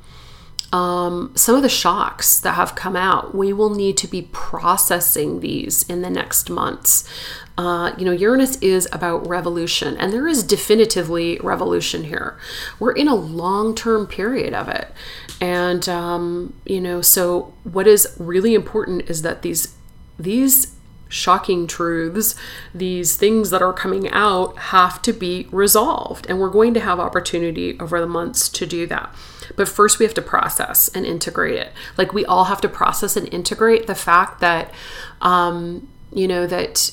um, 0.72 1.33
some 1.35 1.55
of 1.55 1.62
the 1.62 1.68
shocks 1.68 2.40
that 2.40 2.52
have 2.52 2.74
come 2.74 2.96
out, 2.96 3.35
we 3.35 3.52
will 3.52 3.70
need 3.70 3.96
to 3.98 4.09
be 4.09 4.22
processing 4.33 5.40
these 5.40 5.83
in 5.85 6.02
the 6.02 6.11
next 6.11 6.50
months. 6.50 7.09
Uh, 7.57 7.94
you 7.96 8.05
know, 8.05 8.12
Uranus 8.12 8.57
is 8.57 8.87
about 8.92 9.26
revolution, 9.26 9.96
and 9.96 10.12
there 10.12 10.29
is 10.29 10.42
definitively 10.42 11.38
revolution 11.38 12.05
here. 12.05 12.38
We're 12.79 12.92
in 12.92 13.09
a 13.09 13.14
long 13.14 13.74
term 13.74 14.07
period 14.07 14.52
of 14.52 14.68
it. 14.68 14.92
And, 15.40 15.88
um, 15.88 16.55
you 16.66 16.81
know, 16.81 17.00
so 17.00 17.55
what 17.64 17.87
is 17.87 18.14
really 18.18 18.55
important 18.55 19.09
is 19.09 19.22
that 19.22 19.42
these, 19.42 19.74
these, 20.18 20.76
shocking 21.09 21.66
truths, 21.66 22.35
these 22.75 23.16
things 23.16 23.51
that 23.51 23.62
are 23.62 23.73
coming 23.73 24.11
out 24.11 24.59
have 24.59 25.01
to 25.03 25.12
be 25.12 25.49
resolved. 25.51 26.27
And 26.29 26.38
we're 26.38 26.51
going 26.51 26.75
to 26.75 26.81
have 26.81 26.99
opportunity 26.99 27.79
over 27.79 28.01
the 28.01 28.07
months 28.07 28.49
to 28.51 28.66
do 28.66 28.87
that. 28.87 29.14
But 29.55 29.69
first, 29.69 29.99
we 29.99 30.05
have 30.05 30.14
to 30.14 30.23
process 30.23 30.88
and 30.88 31.07
integrate 31.07 31.55
it. 31.55 31.73
Like 31.97 32.12
we 32.12 32.25
all 32.25 32.45
have 32.45 32.61
to 32.62 32.69
process 32.69 33.16
and 33.16 33.33
integrate 33.33 33.87
the 33.87 33.95
fact 33.95 34.40
that, 34.40 34.73
um, 35.21 35.88
you 36.12 36.27
know, 36.27 36.47
that, 36.47 36.90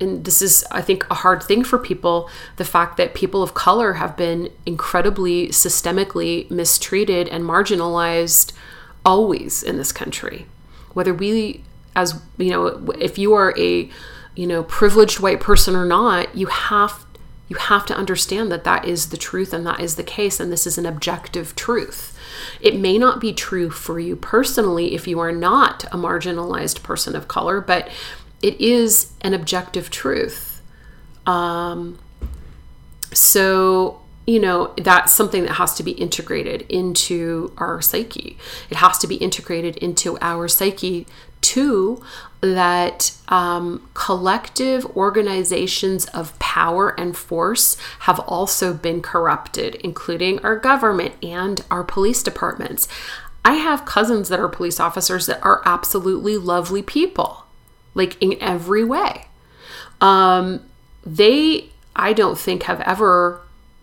and 0.00 0.24
this 0.24 0.40
is, 0.42 0.64
I 0.70 0.82
think, 0.82 1.04
a 1.10 1.14
hard 1.14 1.42
thing 1.42 1.64
for 1.64 1.78
people 1.78 2.30
the 2.56 2.64
fact 2.64 2.96
that 2.98 3.14
people 3.14 3.42
of 3.42 3.54
color 3.54 3.94
have 3.94 4.16
been 4.16 4.50
incredibly 4.64 5.48
systemically 5.48 6.48
mistreated 6.50 7.28
and 7.28 7.44
marginalized 7.44 8.52
always 9.04 9.62
in 9.62 9.76
this 9.76 9.92
country. 9.92 10.46
Whether 10.92 11.14
we, 11.14 11.64
as, 11.96 12.20
you 12.38 12.50
know, 12.50 12.92
if 13.00 13.18
you 13.18 13.32
are 13.32 13.52
a, 13.58 13.90
you 14.36 14.46
know, 14.46 14.62
privileged 14.62 15.18
white 15.18 15.40
person 15.40 15.74
or 15.74 15.84
not, 15.84 16.36
you 16.36 16.46
have 16.46 17.04
you 17.48 17.56
have 17.56 17.86
to 17.86 17.96
understand 17.96 18.50
that 18.50 18.64
that 18.64 18.84
is 18.84 19.10
the 19.10 19.16
truth 19.16 19.52
and 19.52 19.64
that 19.66 19.78
is 19.80 19.94
the 19.94 20.02
case, 20.02 20.40
and 20.40 20.50
this 20.50 20.66
is 20.66 20.78
an 20.78 20.86
objective 20.86 21.54
truth. 21.54 22.18
It 22.60 22.78
may 22.78 22.98
not 22.98 23.20
be 23.20 23.32
true 23.32 23.70
for 23.70 24.00
you 24.00 24.16
personally 24.16 24.94
if 24.94 25.06
you 25.06 25.20
are 25.20 25.32
not 25.32 25.84
a 25.84 25.96
marginalized 25.96 26.82
person 26.82 27.14
of 27.14 27.28
color, 27.28 27.60
but 27.60 27.88
it 28.42 28.60
is 28.60 29.12
an 29.20 29.32
objective 29.32 29.90
truth. 29.90 30.60
Um, 31.24 31.98
so, 33.12 34.02
you 34.26 34.40
know, 34.40 34.74
that's 34.76 35.12
something 35.12 35.44
that 35.44 35.52
has 35.52 35.74
to 35.74 35.84
be 35.84 35.92
integrated 35.92 36.62
into 36.62 37.52
our 37.58 37.80
psyche. 37.80 38.36
It 38.70 38.78
has 38.78 38.98
to 38.98 39.06
be 39.06 39.16
integrated 39.16 39.76
into 39.76 40.18
our 40.20 40.48
psyche 40.48 41.06
Two, 41.46 42.02
that 42.40 43.12
um, 43.28 43.88
collective 43.94 44.84
organizations 44.96 46.06
of 46.06 46.36
power 46.40 46.98
and 46.98 47.16
force 47.16 47.76
have 48.00 48.18
also 48.20 48.74
been 48.74 49.00
corrupted, 49.00 49.76
including 49.76 50.40
our 50.40 50.56
government 50.56 51.14
and 51.22 51.60
our 51.70 51.84
police 51.84 52.24
departments. 52.24 52.88
I 53.44 53.54
have 53.54 53.84
cousins 53.84 54.28
that 54.28 54.40
are 54.40 54.48
police 54.48 54.80
officers 54.80 55.26
that 55.26 55.40
are 55.44 55.62
absolutely 55.64 56.36
lovely 56.36 56.82
people, 56.82 57.44
like 57.94 58.20
in 58.20 58.36
every 58.40 58.82
way. 58.82 59.26
Um, 60.00 60.64
they, 61.04 61.70
I 61.94 62.12
don't 62.12 62.38
think, 62.38 62.64
have 62.64 62.80
ever 62.80 63.40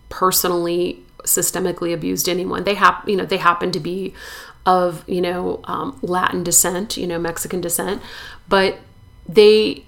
personally 0.09 0.99
systemically 1.23 1.93
abused 1.93 2.27
anyone. 2.27 2.65
They 2.65 2.75
have, 2.75 3.01
you 3.07 3.15
know, 3.15 3.25
they 3.25 3.37
happen 3.37 3.71
to 3.71 3.79
be 3.79 4.13
of 4.65 5.07
you 5.07 5.21
know 5.21 5.59
um, 5.65 5.97
Latin 6.01 6.43
descent, 6.43 6.97
you 6.97 7.07
know 7.07 7.19
Mexican 7.19 7.61
descent, 7.61 8.01
but 8.47 8.79
they 9.27 9.85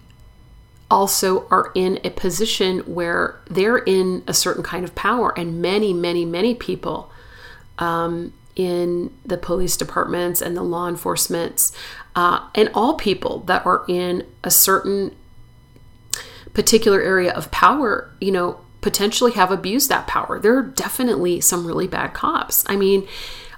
also 0.90 1.48
are 1.50 1.72
in 1.76 2.00
a 2.04 2.10
position 2.12 2.80
where 2.80 3.40
they're 3.50 3.80
in 3.80 4.24
a 4.28 4.34
certain 4.34 4.64
kind 4.64 4.84
of 4.84 4.94
power, 4.96 5.38
and 5.38 5.62
many, 5.62 5.94
many, 5.94 6.26
many 6.26 6.54
people 6.54 7.12
um, 7.80 8.34
in 8.56 9.12
the 9.26 9.38
police 9.38 9.76
departments 9.76 10.42
and 10.42 10.56
the 10.56 10.62
law 10.62 10.88
enforcements, 10.88 11.76
uh, 12.16 12.48
and 12.54 12.70
all 12.74 12.94
people 12.94 13.40
that 13.40 13.66
are 13.66 13.84
in 13.88 14.26
a 14.44 14.52
certain 14.52 15.16
particular 16.54 17.02
area 17.02 17.34
of 17.34 17.52
power, 17.52 18.10
you 18.22 18.32
know, 18.32 18.60
potentially 18.82 19.32
have 19.32 19.52
abused 19.52 19.90
that 19.90 20.08
power. 20.08 20.40
There 20.40 20.58
are 20.58 20.64
definitely 20.64 21.42
some 21.42 21.66
really 21.66 21.88
bad 21.88 22.14
cops. 22.14 22.64
I 22.68 22.76
mean, 22.76 23.08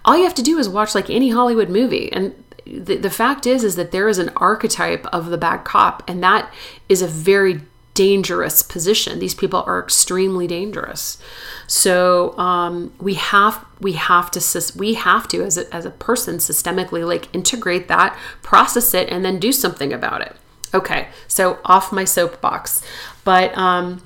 all 0.07 0.17
you 0.17 0.23
have 0.23 0.33
to 0.35 0.41
do 0.41 0.57
is 0.57 0.69
watch 0.69 0.95
like 0.95 1.09
any 1.09 1.29
Hollywood 1.29 1.69
movie. 1.69 2.11
And 2.11 2.33
the, 2.65 2.95
the 2.95 3.09
fact 3.09 3.45
is 3.45 3.63
is 3.63 3.75
that 3.75 3.91
there 3.91 4.07
is 4.07 4.17
an 4.17 4.29
archetype 4.37 5.05
of 5.07 5.27
the 5.27 5.37
bad 5.37 5.63
cop 5.63 6.01
and 6.07 6.23
that 6.23 6.51
is 6.89 7.01
a 7.01 7.07
very 7.07 7.61
dangerous 7.93 8.61
position. 8.61 9.19
These 9.19 9.33
people 9.33 9.63
are 9.65 9.79
extremely 9.79 10.47
dangerous. 10.47 11.17
So 11.65 12.37
um, 12.37 12.93
we 12.99 13.15
have 13.15 13.65
we 13.79 13.93
have 13.93 14.31
to 14.31 14.73
we 14.77 14.93
have 14.93 15.27
to 15.29 15.43
as 15.43 15.57
a, 15.57 15.73
as 15.75 15.85
a 15.85 15.91
person 15.91 16.37
systemically 16.37 17.05
like 17.05 17.33
integrate 17.35 17.87
that 17.87 18.17
process 18.41 18.93
it 18.93 19.09
and 19.09 19.25
then 19.25 19.39
do 19.39 19.51
something 19.51 19.91
about 19.91 20.21
it. 20.21 20.35
Okay 20.73 21.09
so 21.27 21.59
off 21.65 21.91
my 21.91 22.05
soapbox. 22.05 22.81
But 23.23 23.57
um, 23.57 24.03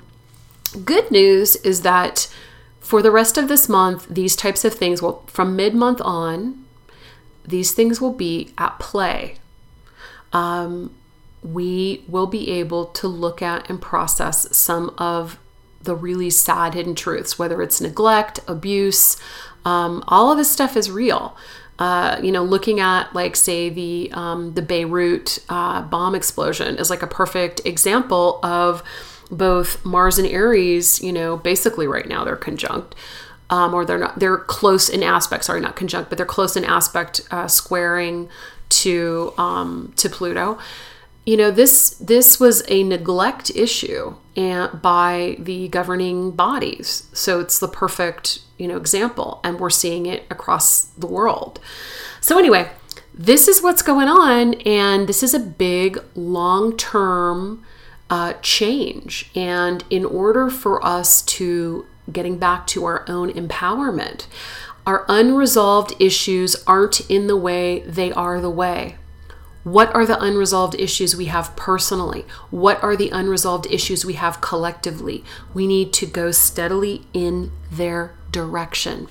good 0.84 1.10
news 1.10 1.56
is 1.56 1.82
that 1.82 2.32
for 2.82 3.00
the 3.00 3.10
rest 3.10 3.38
of 3.38 3.48
this 3.48 3.68
month, 3.68 4.06
these 4.08 4.36
types 4.36 4.64
of 4.64 4.74
things 4.74 5.00
will, 5.00 5.24
from 5.26 5.56
mid 5.56 5.74
month 5.74 6.00
on, 6.02 6.64
these 7.44 7.72
things 7.72 8.00
will 8.00 8.12
be 8.12 8.52
at 8.58 8.78
play. 8.78 9.36
Um, 10.32 10.94
we 11.42 12.04
will 12.06 12.26
be 12.26 12.50
able 12.50 12.86
to 12.86 13.08
look 13.08 13.42
at 13.42 13.68
and 13.68 13.80
process 13.80 14.54
some 14.56 14.94
of 14.98 15.38
the 15.82 15.94
really 15.94 16.30
sad 16.30 16.74
hidden 16.74 16.94
truths, 16.94 17.38
whether 17.38 17.60
it's 17.62 17.80
neglect, 17.80 18.40
abuse, 18.46 19.16
um, 19.64 20.02
all 20.08 20.30
of 20.30 20.38
this 20.38 20.50
stuff 20.50 20.76
is 20.76 20.90
real. 20.90 21.36
Uh, 21.78 22.20
you 22.22 22.30
know, 22.30 22.44
looking 22.44 22.78
at 22.80 23.12
like 23.14 23.34
say 23.34 23.68
the 23.68 24.10
um, 24.12 24.54
the 24.54 24.62
Beirut 24.62 25.38
uh, 25.48 25.82
bomb 25.82 26.14
explosion 26.14 26.76
is 26.76 26.90
like 26.90 27.02
a 27.02 27.06
perfect 27.06 27.60
example 27.64 28.38
of 28.42 28.82
both 29.32 29.84
Mars 29.84 30.18
and 30.18 30.28
Aries, 30.28 31.02
you 31.02 31.12
know, 31.12 31.36
basically 31.36 31.86
right 31.86 32.06
now 32.06 32.24
they're 32.24 32.36
conjunct. 32.36 32.94
Um, 33.50 33.74
or 33.74 33.84
they're 33.84 33.98
not 33.98 34.18
they're 34.18 34.38
close 34.38 34.88
in 34.88 35.02
aspect 35.02 35.44
sorry 35.44 35.60
not 35.60 35.76
conjunct 35.76 36.08
but 36.08 36.16
they're 36.16 36.24
close 36.24 36.56
in 36.56 36.64
aspect 36.64 37.20
uh, 37.30 37.46
squaring 37.48 38.30
to 38.70 39.34
um, 39.36 39.92
to 39.96 40.08
pluto 40.08 40.58
you 41.26 41.36
know 41.36 41.50
this 41.50 41.90
this 41.98 42.40
was 42.40 42.62
a 42.68 42.82
neglect 42.82 43.50
issue 43.50 44.14
and 44.36 44.80
by 44.80 45.36
the 45.38 45.68
governing 45.68 46.30
bodies 46.30 47.08
so 47.12 47.40
it's 47.40 47.58
the 47.58 47.68
perfect 47.68 48.40
you 48.58 48.66
know 48.66 48.76
example 48.76 49.40
and 49.44 49.60
we're 49.60 49.70
seeing 49.70 50.06
it 50.06 50.24
across 50.30 50.84
the 50.84 51.06
world 51.06 51.60
so 52.20 52.38
anyway 52.38 52.70
this 53.14 53.46
is 53.46 53.62
what's 53.62 53.82
going 53.82 54.08
on 54.08 54.54
and 54.62 55.08
this 55.08 55.22
is 55.22 55.34
a 55.34 55.38
big 55.38 56.02
long 56.14 56.76
term 56.76 57.62
uh, 58.12 58.34
change. 58.42 59.30
And 59.34 59.82
in 59.88 60.04
order 60.04 60.50
for 60.50 60.84
us 60.84 61.22
to 61.22 61.86
getting 62.12 62.36
back 62.36 62.66
to 62.66 62.84
our 62.84 63.06
own 63.08 63.32
empowerment, 63.32 64.26
our 64.86 65.06
unresolved 65.08 65.94
issues 65.98 66.54
aren't 66.66 67.10
in 67.10 67.26
the 67.26 67.38
way, 67.38 67.80
they 67.80 68.12
are 68.12 68.38
the 68.38 68.50
way. 68.50 68.96
What 69.64 69.94
are 69.94 70.04
the 70.04 70.22
unresolved 70.22 70.74
issues 70.74 71.16
we 71.16 71.26
have 71.26 71.56
personally? 71.56 72.26
What 72.50 72.82
are 72.82 72.96
the 72.96 73.08
unresolved 73.08 73.66
issues 73.70 74.04
we 74.04 74.14
have 74.14 74.42
collectively? 74.42 75.24
We 75.54 75.66
need 75.66 75.94
to 75.94 76.06
go 76.06 76.32
steadily 76.32 77.06
in 77.14 77.50
their 77.70 78.14
direction. 78.30 79.08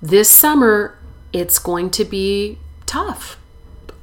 This 0.00 0.30
summer, 0.30 0.96
it's 1.32 1.58
going 1.58 1.90
to 1.90 2.04
be 2.04 2.58
tough. 2.86 3.37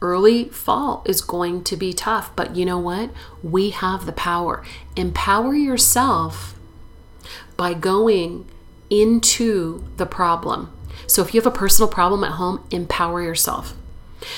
Early 0.05 0.49
fall 0.49 1.01
is 1.07 1.19
going 1.21 1.63
to 1.63 1.75
be 1.75 1.91
tough, 1.91 2.29
but 2.35 2.55
you 2.55 2.63
know 2.63 2.77
what? 2.77 3.09
We 3.41 3.71
have 3.71 4.05
the 4.05 4.11
power. 4.11 4.63
Empower 4.95 5.55
yourself 5.55 6.53
by 7.57 7.73
going 7.73 8.45
into 8.91 9.83
the 9.97 10.05
problem. 10.05 10.71
So 11.07 11.23
if 11.23 11.33
you 11.33 11.41
have 11.41 11.51
a 11.51 11.57
personal 11.57 11.89
problem 11.89 12.23
at 12.23 12.33
home, 12.33 12.63
empower 12.69 13.23
yourself. 13.23 13.73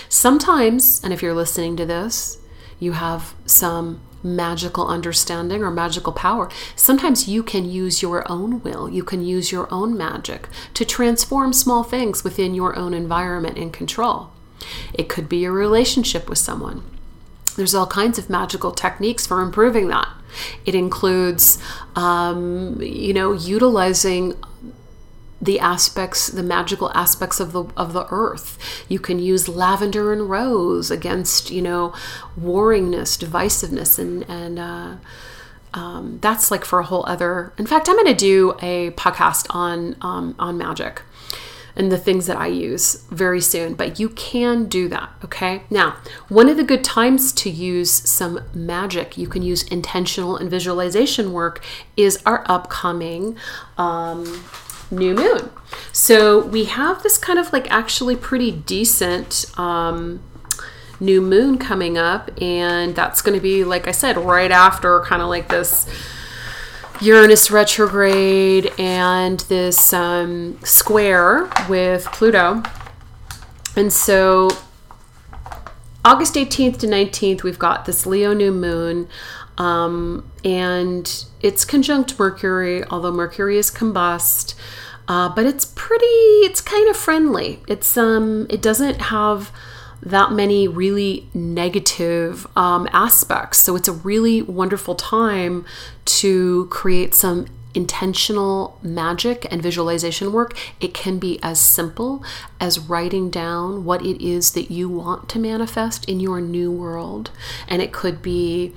Sometimes, 0.08 1.04
and 1.04 1.12
if 1.12 1.22
you're 1.22 1.34
listening 1.34 1.76
to 1.76 1.86
this, 1.86 2.38
you 2.80 2.94
have 2.94 3.34
some 3.46 4.00
magical 4.24 4.88
understanding 4.88 5.64
or 5.64 5.70
magical 5.70 6.14
power. 6.14 6.50
Sometimes 6.78 7.28
you 7.28 7.44
can 7.44 7.70
use 7.70 8.02
your 8.02 8.24
own 8.32 8.64
will, 8.64 8.88
you 8.90 9.04
can 9.04 9.22
use 9.22 9.52
your 9.52 9.68
own 9.70 9.98
magic 9.98 10.48
to 10.76 10.86
transform 10.86 11.52
small 11.52 11.84
things 11.84 12.24
within 12.24 12.56
your 12.56 12.74
own 12.78 12.94
environment 12.94 13.58
and 13.58 13.74
control. 13.74 14.32
It 14.93 15.10
could 15.10 15.30
be 15.30 15.46
a 15.46 15.52
relationship 15.52 16.30
with 16.30 16.38
someone. 16.38 16.84
There's 17.56 17.74
all 17.74 17.88
kinds 17.88 18.20
of 18.20 18.30
magical 18.30 18.72
techniques 18.72 19.26
for 19.26 19.41
improving 19.41 19.88
that. 19.88 20.08
It 20.65 20.76
includes, 20.76 21.58
um, 21.96 22.80
you 22.82 23.13
know, 23.13 23.34
utilizing 23.34 24.36
the 25.41 25.60
aspects 25.60 26.28
the 26.28 26.43
magical 26.43 26.91
aspects 26.96 27.39
of 27.39 27.52
the 27.52 27.63
of 27.78 27.93
the 27.93 28.08
earth 28.10 28.86
you 28.89 28.98
can 28.98 29.20
use 29.20 29.48
lavender 29.48 30.12
and 30.12 30.30
rose 30.30 30.89
against 30.89 31.52
you 31.52 31.62
know 31.62 31.93
warringness 32.39 33.17
divisiveness 33.24 34.00
and 34.00 34.28
and 34.28 34.58
uh, 34.58 34.96
um, 35.76 36.17
that's 36.22 36.50
like 36.50 36.65
for 36.65 36.80
a 36.80 36.84
whole 36.84 37.06
other 37.06 37.54
in 37.58 37.67
fact 37.67 37.88
i'm 37.88 37.96
going 37.96 38.08
to 38.08 38.15
do 38.15 38.56
a 38.63 38.89
podcast 38.91 39.46
on 39.52 39.96
um, 40.02 40.34
on 40.39 40.58
magic 40.58 41.04
and 41.78 41.92
the 41.92 41.98
things 41.98 42.26
that 42.26 42.36
I 42.36 42.48
use 42.48 43.04
very 43.12 43.40
soon. 43.40 43.76
But 43.76 44.00
you 44.00 44.10
can 44.10 44.66
do 44.66 44.90
that, 44.90 45.10
okay? 45.24 45.62
Now, 45.70 45.98
one 46.28 46.50
of 46.50 46.58
the 46.58 46.63
good 46.63 46.84
times 46.84 47.32
to 47.34 47.50
use 47.50 47.92
some 47.92 48.42
magic, 48.54 49.18
you 49.18 49.28
can 49.28 49.44
use 49.44 49.63
intentional 49.63 50.36
and 50.36 50.50
visualization 50.50 51.32
work, 51.32 51.63
is 51.96 52.22
our 52.26 52.44
upcoming 52.50 53.38
um, 53.78 54.44
new 54.90 55.13
moon. 55.13 55.52
So 55.92 56.46
we 56.46 56.66
have 56.66 57.04
this 57.04 57.18
kind 57.18 57.38
of 57.38 57.54
like 57.54 57.70
actually 57.72 58.16
pretty 58.16 58.52
decent 58.52 59.46
um, 59.58 60.24
new 61.00 61.22
moon 61.22 61.60
coming 61.60 61.98
up, 61.98 62.32
and 62.42 62.96
that's 62.96 63.22
going 63.22 63.38
to 63.38 63.42
be, 63.42 63.63
like 63.63 63.88
I 63.88 63.92
said, 63.92 64.18
right 64.18 64.52
after 64.52 65.02
kind 65.02 65.22
of 65.22 65.30
like 65.30 65.50
this 65.50 65.86
Uranus 67.02 67.52
retrograde 67.52 68.74
and 68.80 69.42
this 69.42 69.94
um, 69.94 70.58
square 70.64 71.50
with 71.70 72.06
Pluto. 72.06 72.64
And 73.76 73.94
so 73.94 74.50
August 76.04 76.36
18th 76.36 76.80
to 76.80 76.88
19th, 76.88 77.44
we've 77.44 77.60
got 77.60 77.86
this 77.86 78.06
Leo 78.06 78.34
new 78.34 78.52
moon. 78.52 79.08
Um, 79.58 80.32
and 80.44 81.26
it's 81.42 81.66
conjunct 81.66 82.18
Mercury, 82.18 82.84
although 82.86 83.12
Mercury 83.12 83.58
is 83.58 83.70
combust. 83.70 84.56
Uh, 85.08 85.30
but 85.30 85.46
it's 85.46 85.66
pretty, 85.66 86.06
it's 86.46 86.62
kind 86.62 86.90
of 86.90 86.98
friendly. 86.98 87.62
It's 87.68 87.96
um, 87.96 88.48
it 88.50 88.62
doesn't 88.62 89.02
have 89.04 89.52
that 90.02 90.32
many 90.32 90.68
really 90.68 91.28
negative 91.34 92.48
um, 92.56 92.88
aspects. 92.92 93.60
So 93.60 93.76
it's 93.76 93.88
a 93.88 93.94
really 93.94 94.42
wonderful 94.42 94.96
time 94.96 95.66
to 96.06 96.68
create 96.68 97.14
some 97.14 97.48
intentional 97.78 98.80
magic 98.82 99.46
and 99.52 99.62
visualization 99.62 100.34
work, 100.34 100.58
it 100.82 100.96
can 100.96 101.20
be 101.20 101.40
as 101.44 101.60
simple 101.60 102.24
as 102.60 102.80
writing 102.80 103.30
down 103.30 103.86
what 103.86 104.04
it 104.04 104.20
is 104.20 104.54
that 104.54 104.72
you 104.72 104.90
want 104.90 105.30
to 105.30 105.38
manifest 105.38 106.10
in 106.10 106.20
your 106.20 106.42
new 106.42 106.72
world. 106.72 107.30
And 107.68 107.80
it 107.80 107.94
could 107.94 108.22
be 108.22 108.74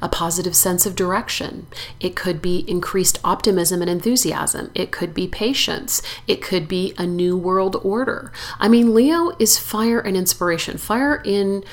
a 0.00 0.08
positive 0.08 0.56
sense 0.56 0.86
of 0.86 0.96
direction. 0.96 1.66
It 2.00 2.16
could 2.16 2.40
be 2.40 2.64
increased 2.68 3.18
optimism 3.24 3.80
and 3.80 3.90
enthusiasm. 3.90 4.70
It 4.74 4.90
could 4.90 5.14
be 5.14 5.26
patience. 5.28 6.02
It 6.26 6.42
could 6.42 6.68
be 6.68 6.94
a 6.98 7.06
new 7.06 7.36
world 7.36 7.76
order. 7.82 8.32
I 8.58 8.68
mean, 8.68 8.94
Leo 8.94 9.32
is 9.38 9.58
fire 9.58 10.00
and 10.00 10.16
inspiration. 10.16 10.78
Fire 10.78 11.22
in 11.24 11.64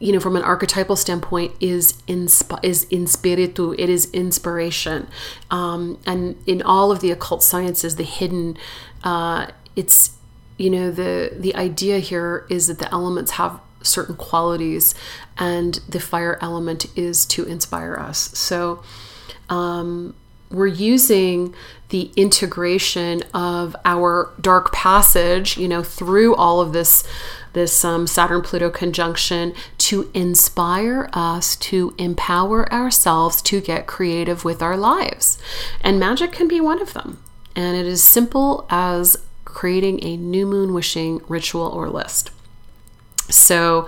you 0.00 0.12
know, 0.12 0.20
from 0.20 0.36
an 0.36 0.42
archetypal 0.42 0.94
standpoint, 0.94 1.52
is 1.60 2.00
is 2.06 2.84
inspiritu. 2.86 3.74
It 3.76 3.88
is 3.88 4.08
inspiration, 4.12 5.08
um, 5.50 5.98
and 6.06 6.36
in 6.46 6.62
all 6.62 6.92
of 6.92 7.00
the 7.00 7.10
occult 7.10 7.42
sciences, 7.42 7.96
the 7.96 8.04
hidden, 8.04 8.56
uh, 9.02 9.48
it's 9.74 10.12
you 10.56 10.70
know 10.70 10.92
the 10.92 11.32
the 11.36 11.54
idea 11.56 11.98
here 11.98 12.46
is 12.48 12.68
that 12.68 12.78
the 12.78 12.92
elements 12.92 13.32
have 13.32 13.60
certain 13.82 14.16
qualities, 14.16 14.94
and 15.36 15.80
the 15.88 16.00
fire 16.00 16.38
element 16.40 16.86
is 16.96 17.24
to 17.26 17.44
inspire 17.44 17.96
us. 17.96 18.36
So 18.38 18.82
um, 19.48 20.14
we're 20.50 20.66
using 20.66 21.54
the 21.90 22.10
integration 22.16 23.22
of 23.34 23.74
our 23.84 24.32
dark 24.40 24.72
passage, 24.72 25.56
you 25.56 25.68
know, 25.68 25.82
through 25.82 26.34
all 26.34 26.60
of 26.60 26.72
this 26.72 27.04
this 27.54 27.84
um, 27.84 28.06
Saturn 28.06 28.42
Pluto 28.42 28.70
conjunction 28.70 29.54
to 29.78 30.10
inspire 30.12 31.08
us 31.12 31.56
to 31.56 31.94
empower 31.98 32.70
ourselves 32.72 33.40
to 33.42 33.60
get 33.60 33.86
creative 33.86 34.44
with 34.44 34.62
our 34.62 34.76
lives. 34.76 35.38
And 35.80 35.98
magic 35.98 36.30
can 36.30 36.46
be 36.46 36.60
one 36.60 36.80
of 36.80 36.92
them. 36.92 37.22
And 37.56 37.76
it 37.76 37.86
is 37.86 38.02
simple 38.02 38.66
as 38.70 39.16
creating 39.44 40.04
a 40.04 40.16
new 40.16 40.46
moon 40.46 40.74
wishing 40.74 41.20
ritual 41.26 41.66
or 41.66 41.88
list. 41.88 42.30
So, 43.30 43.86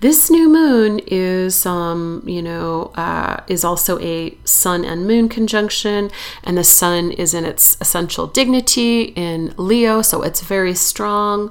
this 0.00 0.30
new 0.30 0.48
moon 0.48 1.00
is, 1.06 1.66
um, 1.66 2.22
you 2.24 2.40
know, 2.40 2.92
uh, 2.94 3.40
is 3.48 3.64
also 3.64 3.98
a 3.98 4.38
sun 4.44 4.84
and 4.84 5.06
moon 5.06 5.28
conjunction, 5.28 6.10
and 6.44 6.56
the 6.56 6.64
sun 6.64 7.10
is 7.10 7.34
in 7.34 7.44
its 7.44 7.76
essential 7.80 8.28
dignity 8.28 9.12
in 9.16 9.54
Leo, 9.56 10.02
so 10.02 10.22
it's 10.22 10.40
very 10.40 10.74
strong. 10.74 11.50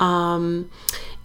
Um, 0.00 0.70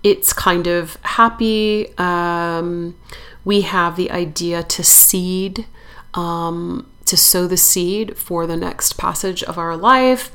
it's 0.04 0.32
kind 0.32 0.68
of 0.68 0.98
happy. 1.02 1.98
Um, 1.98 2.96
we 3.44 3.62
have 3.62 3.96
the 3.96 4.12
idea 4.12 4.62
to 4.62 4.84
seed, 4.84 5.66
um, 6.14 6.86
to 7.06 7.18
sow 7.18 7.48
the 7.48 7.58
seed 7.58 8.16
for 8.18 8.46
the 8.46 8.58
next 8.58 8.94
passage 8.98 9.42
of 9.44 9.58
our 9.58 9.76
life. 9.76 10.32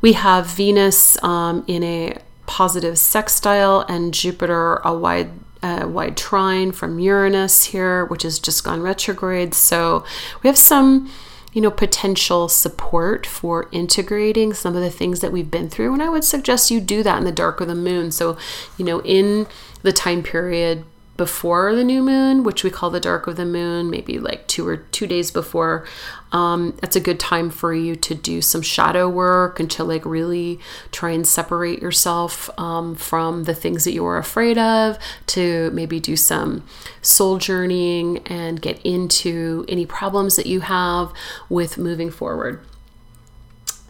We 0.00 0.14
have 0.14 0.46
Venus 0.46 1.22
um, 1.22 1.64
in 1.66 1.82
a 1.82 2.18
positive 2.52 2.98
sextile 2.98 3.80
and 3.88 4.12
Jupiter 4.12 4.74
a 4.84 4.92
wide 4.92 5.30
uh, 5.62 5.86
wide 5.88 6.18
trine 6.18 6.70
from 6.70 6.98
Uranus 6.98 7.64
here, 7.64 8.04
which 8.04 8.24
has 8.24 8.38
just 8.38 8.62
gone 8.62 8.82
retrograde. 8.82 9.54
So 9.54 10.04
we 10.42 10.48
have 10.48 10.58
some, 10.58 11.10
you 11.54 11.62
know, 11.62 11.70
potential 11.70 12.48
support 12.48 13.26
for 13.26 13.70
integrating 13.72 14.52
some 14.52 14.76
of 14.76 14.82
the 14.82 14.90
things 14.90 15.20
that 15.20 15.32
we've 15.32 15.50
been 15.50 15.70
through. 15.70 15.94
And 15.94 16.02
I 16.02 16.10
would 16.10 16.24
suggest 16.24 16.70
you 16.70 16.78
do 16.78 17.02
that 17.04 17.16
in 17.16 17.24
the 17.24 17.32
dark 17.32 17.62
of 17.62 17.68
the 17.68 17.74
moon. 17.74 18.10
So, 18.10 18.36
you 18.76 18.84
know, 18.84 19.00
in 19.00 19.46
the 19.80 19.92
time 19.92 20.22
period 20.22 20.84
before 21.16 21.74
the 21.74 21.84
new 21.84 22.02
moon, 22.02 22.42
which 22.42 22.64
we 22.64 22.70
call 22.70 22.88
the 22.90 23.00
dark 23.00 23.26
of 23.26 23.36
the 23.36 23.44
moon, 23.44 23.90
maybe 23.90 24.18
like 24.18 24.46
two 24.46 24.66
or 24.66 24.78
two 24.78 25.06
days 25.06 25.30
before. 25.30 25.86
Um, 26.32 26.74
that's 26.80 26.96
a 26.96 27.00
good 27.00 27.20
time 27.20 27.50
for 27.50 27.74
you 27.74 27.94
to 27.96 28.14
do 28.14 28.40
some 28.40 28.62
shadow 28.62 29.08
work 29.08 29.60
and 29.60 29.70
to 29.72 29.84
like 29.84 30.04
really 30.06 30.58
try 30.90 31.10
and 31.10 31.26
separate 31.26 31.82
yourself 31.82 32.48
um, 32.58 32.94
from 32.94 33.44
the 33.44 33.54
things 33.54 33.84
that 33.84 33.92
you're 33.92 34.16
afraid 34.16 34.56
of, 34.56 34.98
to 35.26 35.70
maybe 35.72 36.00
do 36.00 36.16
some 36.16 36.64
soul 37.02 37.36
journeying 37.36 38.18
and 38.26 38.62
get 38.62 38.80
into 38.82 39.66
any 39.68 39.84
problems 39.84 40.36
that 40.36 40.46
you 40.46 40.60
have 40.60 41.12
with 41.50 41.76
moving 41.76 42.10
forward. 42.10 42.64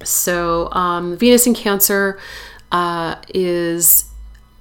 So, 0.02 0.72
um, 0.72 1.16
Venus 1.16 1.46
in 1.46 1.54
Cancer 1.54 2.18
uh, 2.72 3.16
is 3.32 4.11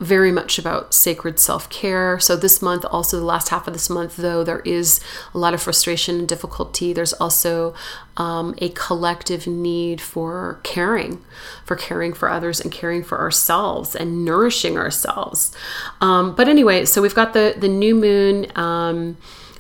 very 0.02 0.32
much 0.32 0.58
about 0.58 0.94
sacred 0.94 1.40
self 1.40 1.70
care. 1.70 2.20
So, 2.20 2.36
this 2.36 2.62
month, 2.62 2.84
also 2.90 3.20
the 3.20 3.26
last 3.26 3.50
half 3.50 3.68
of 3.68 3.74
this 3.74 3.90
month, 3.90 4.18
though, 4.18 4.44
there 4.44 4.62
is 4.62 5.00
a 5.34 5.38
lot 5.38 5.54
of 5.54 5.62
frustration 5.62 6.20
and 6.20 6.28
difficulty. 6.28 6.92
There's 6.92 7.14
also 7.14 7.76
um, 8.18 8.56
a 8.58 8.70
collective 8.70 9.46
need 9.46 10.02
for 10.02 10.60
caring, 10.64 11.24
for 11.64 11.76
caring 11.76 12.14
for 12.14 12.30
others 12.30 12.60
and 12.60 12.72
caring 12.72 13.04
for 13.04 13.20
ourselves 13.20 13.96
and 13.96 14.26
nourishing 14.26 14.76
ourselves. 14.76 15.56
Um, 16.02 16.36
but 16.36 16.50
anyway, 16.50 16.86
so 16.86 17.02
we've 17.02 17.16
got 17.16 17.34
the, 17.34 17.56
the 17.58 17.70
new 17.70 17.96
moon. 17.96 18.52
Um, 18.56 19.18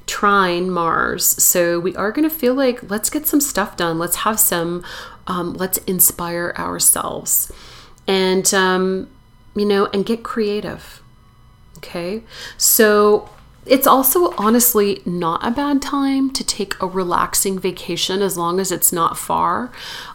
trine 0.07 0.69
Mars. 0.69 1.25
So 1.41 1.79
we 1.79 1.95
are 1.95 2.11
going 2.11 2.29
to 2.29 2.35
feel 2.35 2.53
like 2.53 2.89
let's 2.89 3.09
get 3.09 3.27
some 3.27 3.39
stuff 3.39 3.77
done. 3.77 3.97
Let's 3.97 4.17
have 4.17 4.41
some, 4.41 4.83
um, 5.25 5.53
let's 5.53 5.77
inspire 5.79 6.53
ourselves. 6.57 7.49
And 8.07 8.51
um, 8.53 9.07
you 9.55 9.65
know, 9.65 9.87
and 9.93 10.05
get 10.05 10.23
creative. 10.23 11.01
Okay. 11.77 12.23
So 12.57 13.29
it's 13.65 13.85
also 13.85 14.33
honestly 14.37 15.01
not 15.05 15.45
a 15.45 15.51
bad 15.51 15.81
time 15.81 16.31
to 16.31 16.43
take 16.43 16.81
a 16.81 16.87
relaxing 16.87 17.59
vacation 17.59 18.21
as 18.21 18.35
long 18.35 18.59
as 18.59 18.71
it's 18.71 18.91
not 18.91 19.17
far 19.17 19.71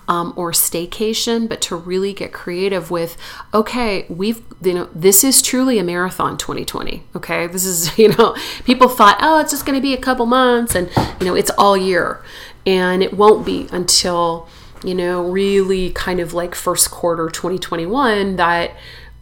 um, 0.08 0.32
or 0.36 0.50
staycation, 0.50 1.48
but 1.48 1.60
to 1.60 1.76
really 1.76 2.12
get 2.12 2.32
creative 2.32 2.90
with, 2.90 3.16
okay, 3.54 4.04
we've, 4.08 4.42
you 4.62 4.74
know, 4.74 4.88
this 4.92 5.22
is 5.22 5.42
truly 5.42 5.78
a 5.78 5.84
marathon 5.84 6.36
2020. 6.36 7.04
Okay. 7.14 7.46
This 7.46 7.64
is, 7.64 7.96
you 7.98 8.08
know, 8.16 8.36
people 8.64 8.88
thought, 8.88 9.18
oh, 9.20 9.38
it's 9.40 9.52
just 9.52 9.64
going 9.64 9.78
to 9.78 9.82
be 9.82 9.94
a 9.94 10.00
couple 10.00 10.26
months 10.26 10.74
and, 10.74 10.90
you 11.20 11.26
know, 11.26 11.36
it's 11.36 11.50
all 11.56 11.76
year. 11.76 12.22
And 12.66 13.00
it 13.00 13.14
won't 13.14 13.46
be 13.46 13.68
until, 13.70 14.48
you 14.84 14.94
know, 14.94 15.22
really 15.22 15.90
kind 15.90 16.18
of 16.18 16.34
like 16.34 16.56
first 16.56 16.90
quarter 16.90 17.28
2021 17.28 18.36
that 18.36 18.72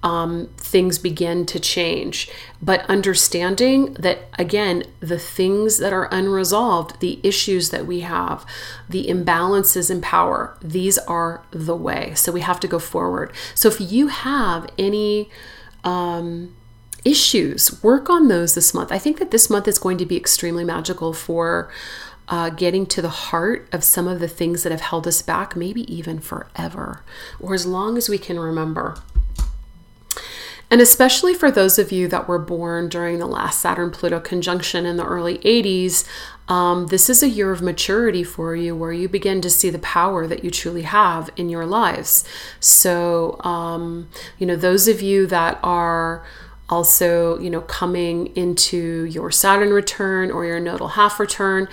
um, 0.04 0.50
things 0.58 0.98
begin 0.98 1.46
to 1.46 1.58
change. 1.58 2.30
But 2.62 2.88
understanding 2.90 3.94
that, 3.94 4.28
again, 4.38 4.84
the 5.00 5.18
things 5.18 5.78
that 5.78 5.94
are 5.94 6.08
unresolved, 6.12 7.00
the 7.00 7.18
issues 7.22 7.70
that 7.70 7.86
we 7.86 8.00
have, 8.00 8.44
the 8.88 9.06
imbalances 9.06 9.90
in 9.90 10.02
power, 10.02 10.56
these 10.60 10.98
are 10.98 11.42
the 11.50 11.74
way. 11.74 12.12
So 12.14 12.30
we 12.30 12.42
have 12.42 12.60
to 12.60 12.68
go 12.68 12.78
forward. 12.78 13.32
So 13.54 13.68
if 13.68 13.80
you 13.80 14.08
have 14.08 14.68
any, 14.78 15.30
um, 15.82 16.54
issues 17.04 17.82
work 17.82 18.08
on 18.08 18.28
those 18.28 18.54
this 18.54 18.72
month 18.72 18.90
i 18.90 18.96
think 18.96 19.18
that 19.18 19.30
this 19.30 19.50
month 19.50 19.68
is 19.68 19.78
going 19.78 19.98
to 19.98 20.06
be 20.06 20.16
extremely 20.16 20.64
magical 20.64 21.12
for 21.12 21.70
uh, 22.28 22.48
getting 22.48 22.86
to 22.86 23.02
the 23.02 23.10
heart 23.10 23.68
of 23.72 23.84
some 23.84 24.08
of 24.08 24.20
the 24.20 24.28
things 24.28 24.62
that 24.62 24.72
have 24.72 24.80
held 24.80 25.06
us 25.06 25.20
back 25.20 25.54
maybe 25.54 25.82
even 25.94 26.18
forever 26.18 27.02
or 27.38 27.52
as 27.52 27.66
long 27.66 27.98
as 27.98 28.08
we 28.08 28.16
can 28.16 28.40
remember 28.40 28.96
and 30.70 30.80
especially 30.80 31.34
for 31.34 31.50
those 31.50 31.78
of 31.78 31.92
you 31.92 32.08
that 32.08 32.26
were 32.26 32.38
born 32.38 32.88
during 32.88 33.18
the 33.18 33.26
last 33.26 33.60
Saturn 33.60 33.90
Pluto 33.90 34.20
conjunction 34.20 34.86
in 34.86 34.96
the 34.96 35.04
early 35.04 35.38
80s, 35.38 36.06
um, 36.48 36.86
this 36.88 37.08
is 37.08 37.22
a 37.22 37.28
year 37.28 37.52
of 37.52 37.62
maturity 37.62 38.22
for 38.22 38.54
you 38.54 38.76
where 38.76 38.92
you 38.92 39.08
begin 39.08 39.40
to 39.42 39.50
see 39.50 39.70
the 39.70 39.78
power 39.78 40.26
that 40.26 40.44
you 40.44 40.50
truly 40.50 40.82
have 40.82 41.30
in 41.36 41.48
your 41.48 41.64
lives. 41.64 42.24
So, 42.60 43.40
um, 43.40 44.10
you 44.38 44.46
know, 44.46 44.56
those 44.56 44.88
of 44.88 45.00
you 45.00 45.26
that 45.26 45.58
are 45.62 46.24
also, 46.68 47.38
you 47.38 47.50
know, 47.50 47.60
coming 47.62 48.34
into 48.36 49.04
your 49.04 49.30
Saturn 49.30 49.70
return 49.70 50.30
or 50.30 50.44
your 50.44 50.60
nodal 50.60 50.88
half 50.88 51.18
return, 51.20 51.68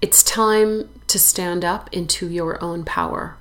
it's 0.00 0.22
time 0.22 0.88
to 1.06 1.18
stand 1.18 1.64
up 1.64 1.92
into 1.92 2.28
your 2.28 2.62
own 2.62 2.84
power, 2.84 3.36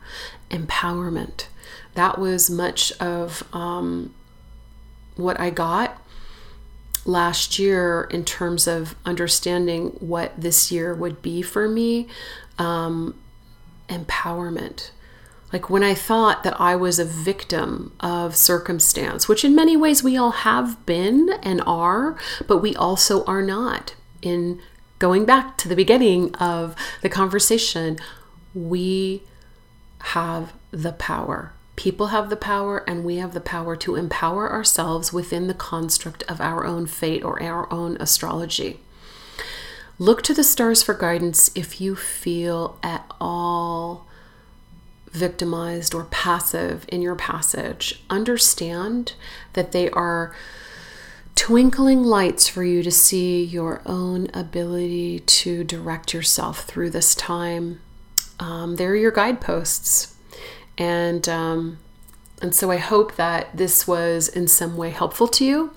empowerment. 0.49 1.47
That 1.95 2.19
was 2.19 2.49
much 2.49 2.91
of 2.99 3.43
um, 3.53 4.13
what 5.15 5.39
I 5.39 5.49
got 5.49 6.01
last 7.05 7.59
year 7.59 8.07
in 8.09 8.25
terms 8.25 8.67
of 8.67 8.95
understanding 9.05 9.89
what 9.99 10.33
this 10.39 10.71
year 10.71 10.93
would 10.93 11.21
be 11.21 11.41
for 11.41 11.67
me 11.67 12.07
um, 12.57 13.15
empowerment. 13.87 14.91
Like 15.53 15.69
when 15.69 15.83
I 15.83 15.93
thought 15.93 16.43
that 16.43 16.59
I 16.59 16.75
was 16.75 16.99
a 16.99 17.05
victim 17.05 17.93
of 17.99 18.35
circumstance, 18.35 19.27
which 19.27 19.45
in 19.45 19.55
many 19.55 19.77
ways 19.77 20.03
we 20.03 20.17
all 20.17 20.31
have 20.31 20.83
been 20.85 21.29
and 21.43 21.61
are, 21.65 22.17
but 22.47 22.57
we 22.57 22.75
also 22.75 23.23
are 23.25 23.43
not. 23.43 23.95
In 24.21 24.59
going 24.97 25.23
back 25.23 25.57
to 25.59 25.69
the 25.69 25.75
beginning 25.75 26.33
of 26.35 26.75
the 27.01 27.09
conversation, 27.09 27.97
we 28.53 29.21
have 29.99 30.53
the 30.71 30.93
power. 30.93 31.53
People 31.75 32.07
have 32.07 32.29
the 32.29 32.35
power, 32.37 32.83
and 32.89 33.03
we 33.03 33.17
have 33.17 33.33
the 33.33 33.41
power 33.41 33.75
to 33.75 33.95
empower 33.95 34.51
ourselves 34.51 35.11
within 35.11 35.47
the 35.47 35.53
construct 35.53 36.23
of 36.23 36.39
our 36.39 36.65
own 36.65 36.85
fate 36.85 37.23
or 37.23 37.41
our 37.41 37.71
own 37.71 37.97
astrology. 37.97 38.79
Look 39.99 40.21
to 40.23 40.33
the 40.33 40.43
stars 40.43 40.83
for 40.83 40.93
guidance 40.93 41.51
if 41.55 41.79
you 41.79 41.95
feel 41.95 42.79
at 42.83 43.05
all 43.19 44.05
victimized 45.11 45.93
or 45.93 46.05
passive 46.05 46.85
in 46.89 47.01
your 47.01 47.15
passage. 47.15 48.03
Understand 48.09 49.13
that 49.53 49.71
they 49.71 49.89
are 49.91 50.35
twinkling 51.35 52.03
lights 52.03 52.47
for 52.47 52.63
you 52.63 52.83
to 52.83 52.91
see 52.91 53.43
your 53.43 53.81
own 53.85 54.29
ability 54.33 55.19
to 55.19 55.63
direct 55.63 56.13
yourself 56.13 56.63
through 56.63 56.89
this 56.89 57.15
time. 57.15 57.79
Um, 58.39 58.75
they're 58.75 58.95
your 58.95 59.11
guideposts 59.11 60.14
and 60.77 61.27
um, 61.29 61.79
and 62.41 62.53
so 62.53 62.71
I 62.71 62.77
hope 62.77 63.15
that 63.15 63.55
this 63.55 63.87
was 63.87 64.27
in 64.27 64.47
some 64.47 64.77
way 64.77 64.89
helpful 64.89 65.27
to 65.29 65.45
you. 65.45 65.71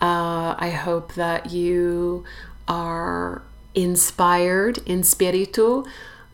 Uh, 0.00 0.54
I 0.58 0.70
hope 0.70 1.14
that 1.14 1.50
you 1.50 2.24
are 2.68 3.42
inspired 3.74 4.78
in 4.86 5.02
spiritu 5.02 5.84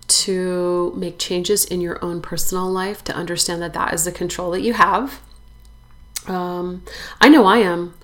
to 0.09 0.93
make 0.97 1.19
changes 1.19 1.65
in 1.65 1.81
your 1.81 2.03
own 2.03 2.23
personal 2.23 2.71
life 2.71 3.05
to 3.05 3.15
understand 3.15 3.61
that 3.63 3.75
that 3.75 3.93
is 3.93 4.05
the 4.05 4.13
control 4.13 4.51
that 4.53 4.63
you 4.63 4.73
have. 4.73 5.21
Um, 6.27 6.83
I 7.21 7.29
know 7.29 7.45
I 7.45 7.59
am. 7.59 7.95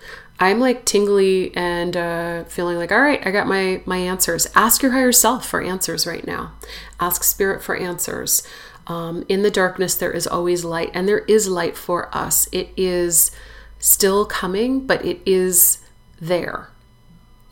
I'm 0.41 0.61
like 0.61 0.85
tingly 0.85 1.55
and 1.57 1.97
uh, 1.97 2.45
feeling 2.45 2.77
like, 2.77 2.91
all 2.91 3.01
right, 3.01 3.25
I 3.27 3.31
got 3.31 3.47
my 3.47 3.81
my 3.87 3.99
answers. 3.99 4.47
Ask 4.55 4.83
your 4.83 4.93
higher 4.93 5.13
self 5.13 5.47
for 5.47 5.63
answers 5.63 6.07
right 6.07 6.27
now. 6.27 6.53
Ask 6.99 7.23
spirit 7.23 7.63
for 7.63 7.77
answers. 7.77 8.43
Um, 8.87 9.25
in 9.29 9.43
the 9.43 9.51
darkness, 9.51 9.95
there 9.95 10.13
is 10.13 10.27
always 10.27 10.65
light, 10.65 10.91
and 10.95 11.09
there 11.09 11.21
is 11.21 11.49
light 11.49 11.77
for 11.77 12.15
us. 12.15 12.49
It 12.53 12.69
is 12.77 13.31
still 13.79 14.25
coming, 14.25 14.87
but 14.87 15.05
it 15.05 15.21
is 15.25 15.79
there. 16.21 16.71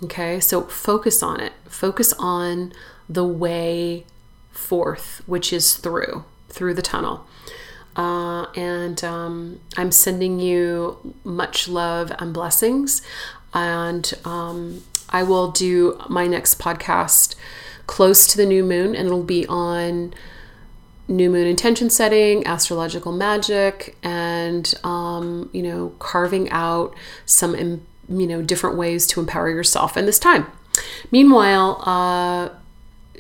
Okay, 0.03 0.41
so 0.41 0.63
focus 0.63 1.23
on 1.23 1.41
it. 1.41 1.53
Focus 1.67 2.13
on 2.19 2.73
the 3.09 3.25
way 3.25 4.05
forth, 4.51 5.23
which 5.27 5.53
is 5.53 5.75
through, 5.75 6.25
through 6.49 6.75
the 6.75 6.83
tunnel. 6.83 7.27
Uh, 7.95 8.47
and 8.57 9.05
um, 9.05 9.61
I'm 9.77 9.93
sending 9.93 10.41
you 10.41 11.15
much 11.25 11.69
love 11.69 12.13
and 12.19 12.33
blessings. 12.33 13.03
And 13.55 14.13
um, 14.25 14.83
I 15.11 15.23
will 15.23 15.51
do 15.51 16.01
my 16.09 16.27
next 16.27 16.59
podcast 16.59 17.35
close 17.87 18.27
to 18.29 18.37
the 18.37 18.47
new 18.47 18.65
moon, 18.65 18.95
and 18.95 19.07
it'll 19.07 19.23
be 19.23 19.47
on 19.47 20.15
new 21.13 21.31
moon 21.31 21.47
intention 21.47 21.91
setting, 21.91 22.47
astrological 22.47 23.13
magic, 23.13 23.97
and 24.03 24.75
um, 24.83 25.51
you 25.53 25.63
know, 25.63 25.95
carving 25.99 26.51
out 26.51 26.95
some 27.27 27.55
you 28.09 28.27
know 28.27 28.43
different 28.43 28.77
ways 28.77 29.07
to 29.09 29.21
empower 29.21 29.51
yourself 29.51 29.97
in 29.97 30.07
this 30.07 30.19
time. 30.19 30.47
Meanwhile, 31.11 31.83
uh, 31.87 32.49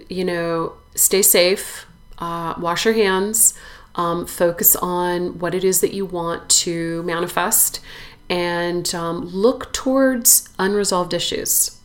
you 0.08 0.24
know, 0.24 0.72
stay 0.94 1.22
safe, 1.22 1.86
uh, 2.18 2.54
wash 2.58 2.84
your 2.84 2.94
hands, 2.94 3.54
um, 3.94 4.26
focus 4.26 4.74
on 4.76 5.38
what 5.38 5.54
it 5.54 5.64
is 5.64 5.80
that 5.80 5.92
you 5.92 6.06
want 6.06 6.48
to 6.48 7.02
manifest, 7.02 7.80
and 8.28 8.94
um, 8.94 9.26
look 9.26 9.72
towards 9.72 10.48
unresolved 10.58 11.12
issues. 11.12 11.78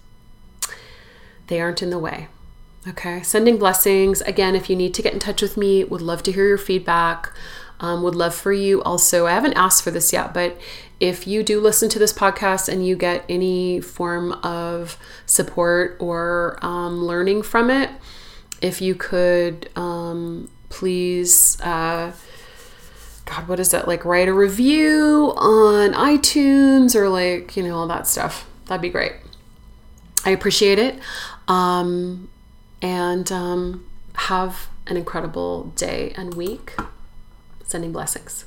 They 1.47 1.61
aren't 1.61 1.81
in 1.81 1.89
the 1.89 1.99
way. 1.99 2.27
Okay, 2.89 3.21
sending 3.21 3.58
blessings. 3.58 4.21
Again, 4.21 4.56
if 4.56 4.69
you 4.69 4.76
need 4.76 4.93
to 4.93 5.02
get 5.02 5.12
in 5.13 5.19
touch 5.19 5.41
with 5.41 5.58
me, 5.58 5.84
would 5.84 6.02
love 6.02 6.23
to 6.23 6.32
hear 6.32 6.47
your 6.47 6.58
feedback. 6.58 7.34
Um, 7.80 8.02
would 8.04 8.15
love 8.15 8.34
for 8.34 8.54
you 8.54 8.82
also. 8.84 9.28
I 9.28 9.32
haven't 9.32 9.54
asked 9.54 9.84
for 9.84 9.91
this 9.91 10.13
yet, 10.13 10.34
but 10.34 10.58
if 11.00 11.28
you 11.28 11.43
do 11.43 11.60
listen 11.60 11.89
to 11.89 12.00
this 12.00 12.13
podcast 12.13 12.69
and 12.69 12.88
you 12.88 12.95
get 12.95 13.26
any 13.28 13.82
form 13.82 14.32
of 14.43 14.97
support 15.26 15.97
or 16.00 16.58
um, 16.62 17.04
learning 17.04 17.43
from 17.43 17.69
it, 17.69 17.89
if 18.62 18.82
you 18.82 18.95
could 18.95 19.69
um, 19.76 20.50
please, 20.69 21.60
uh, 21.62 22.13
God, 23.26 23.47
what 23.47 23.60
is 23.60 23.71
that? 23.71 23.88
Like, 23.88 24.06
write 24.06 24.28
a 24.28 24.34
review 24.34 25.34
on 25.36 25.91
iTunes 25.93 26.95
or 26.95 27.10
like, 27.10 27.58
you 27.58 27.63
know, 27.63 27.76
all 27.76 27.88
that 27.88 28.08
stuff. 28.08 28.47
That'd 28.65 28.82
be 28.82 28.89
great. 28.89 29.13
I 30.26 30.32
appreciate 30.32 30.80
it. 30.80 31.00
Um, 31.47 32.30
and 32.81 33.31
um, 33.31 33.85
have 34.15 34.69
an 34.87 34.97
incredible 34.97 35.65
day 35.75 36.13
and 36.15 36.33
week. 36.33 36.75
Sending 37.63 37.91
blessings. 37.91 38.45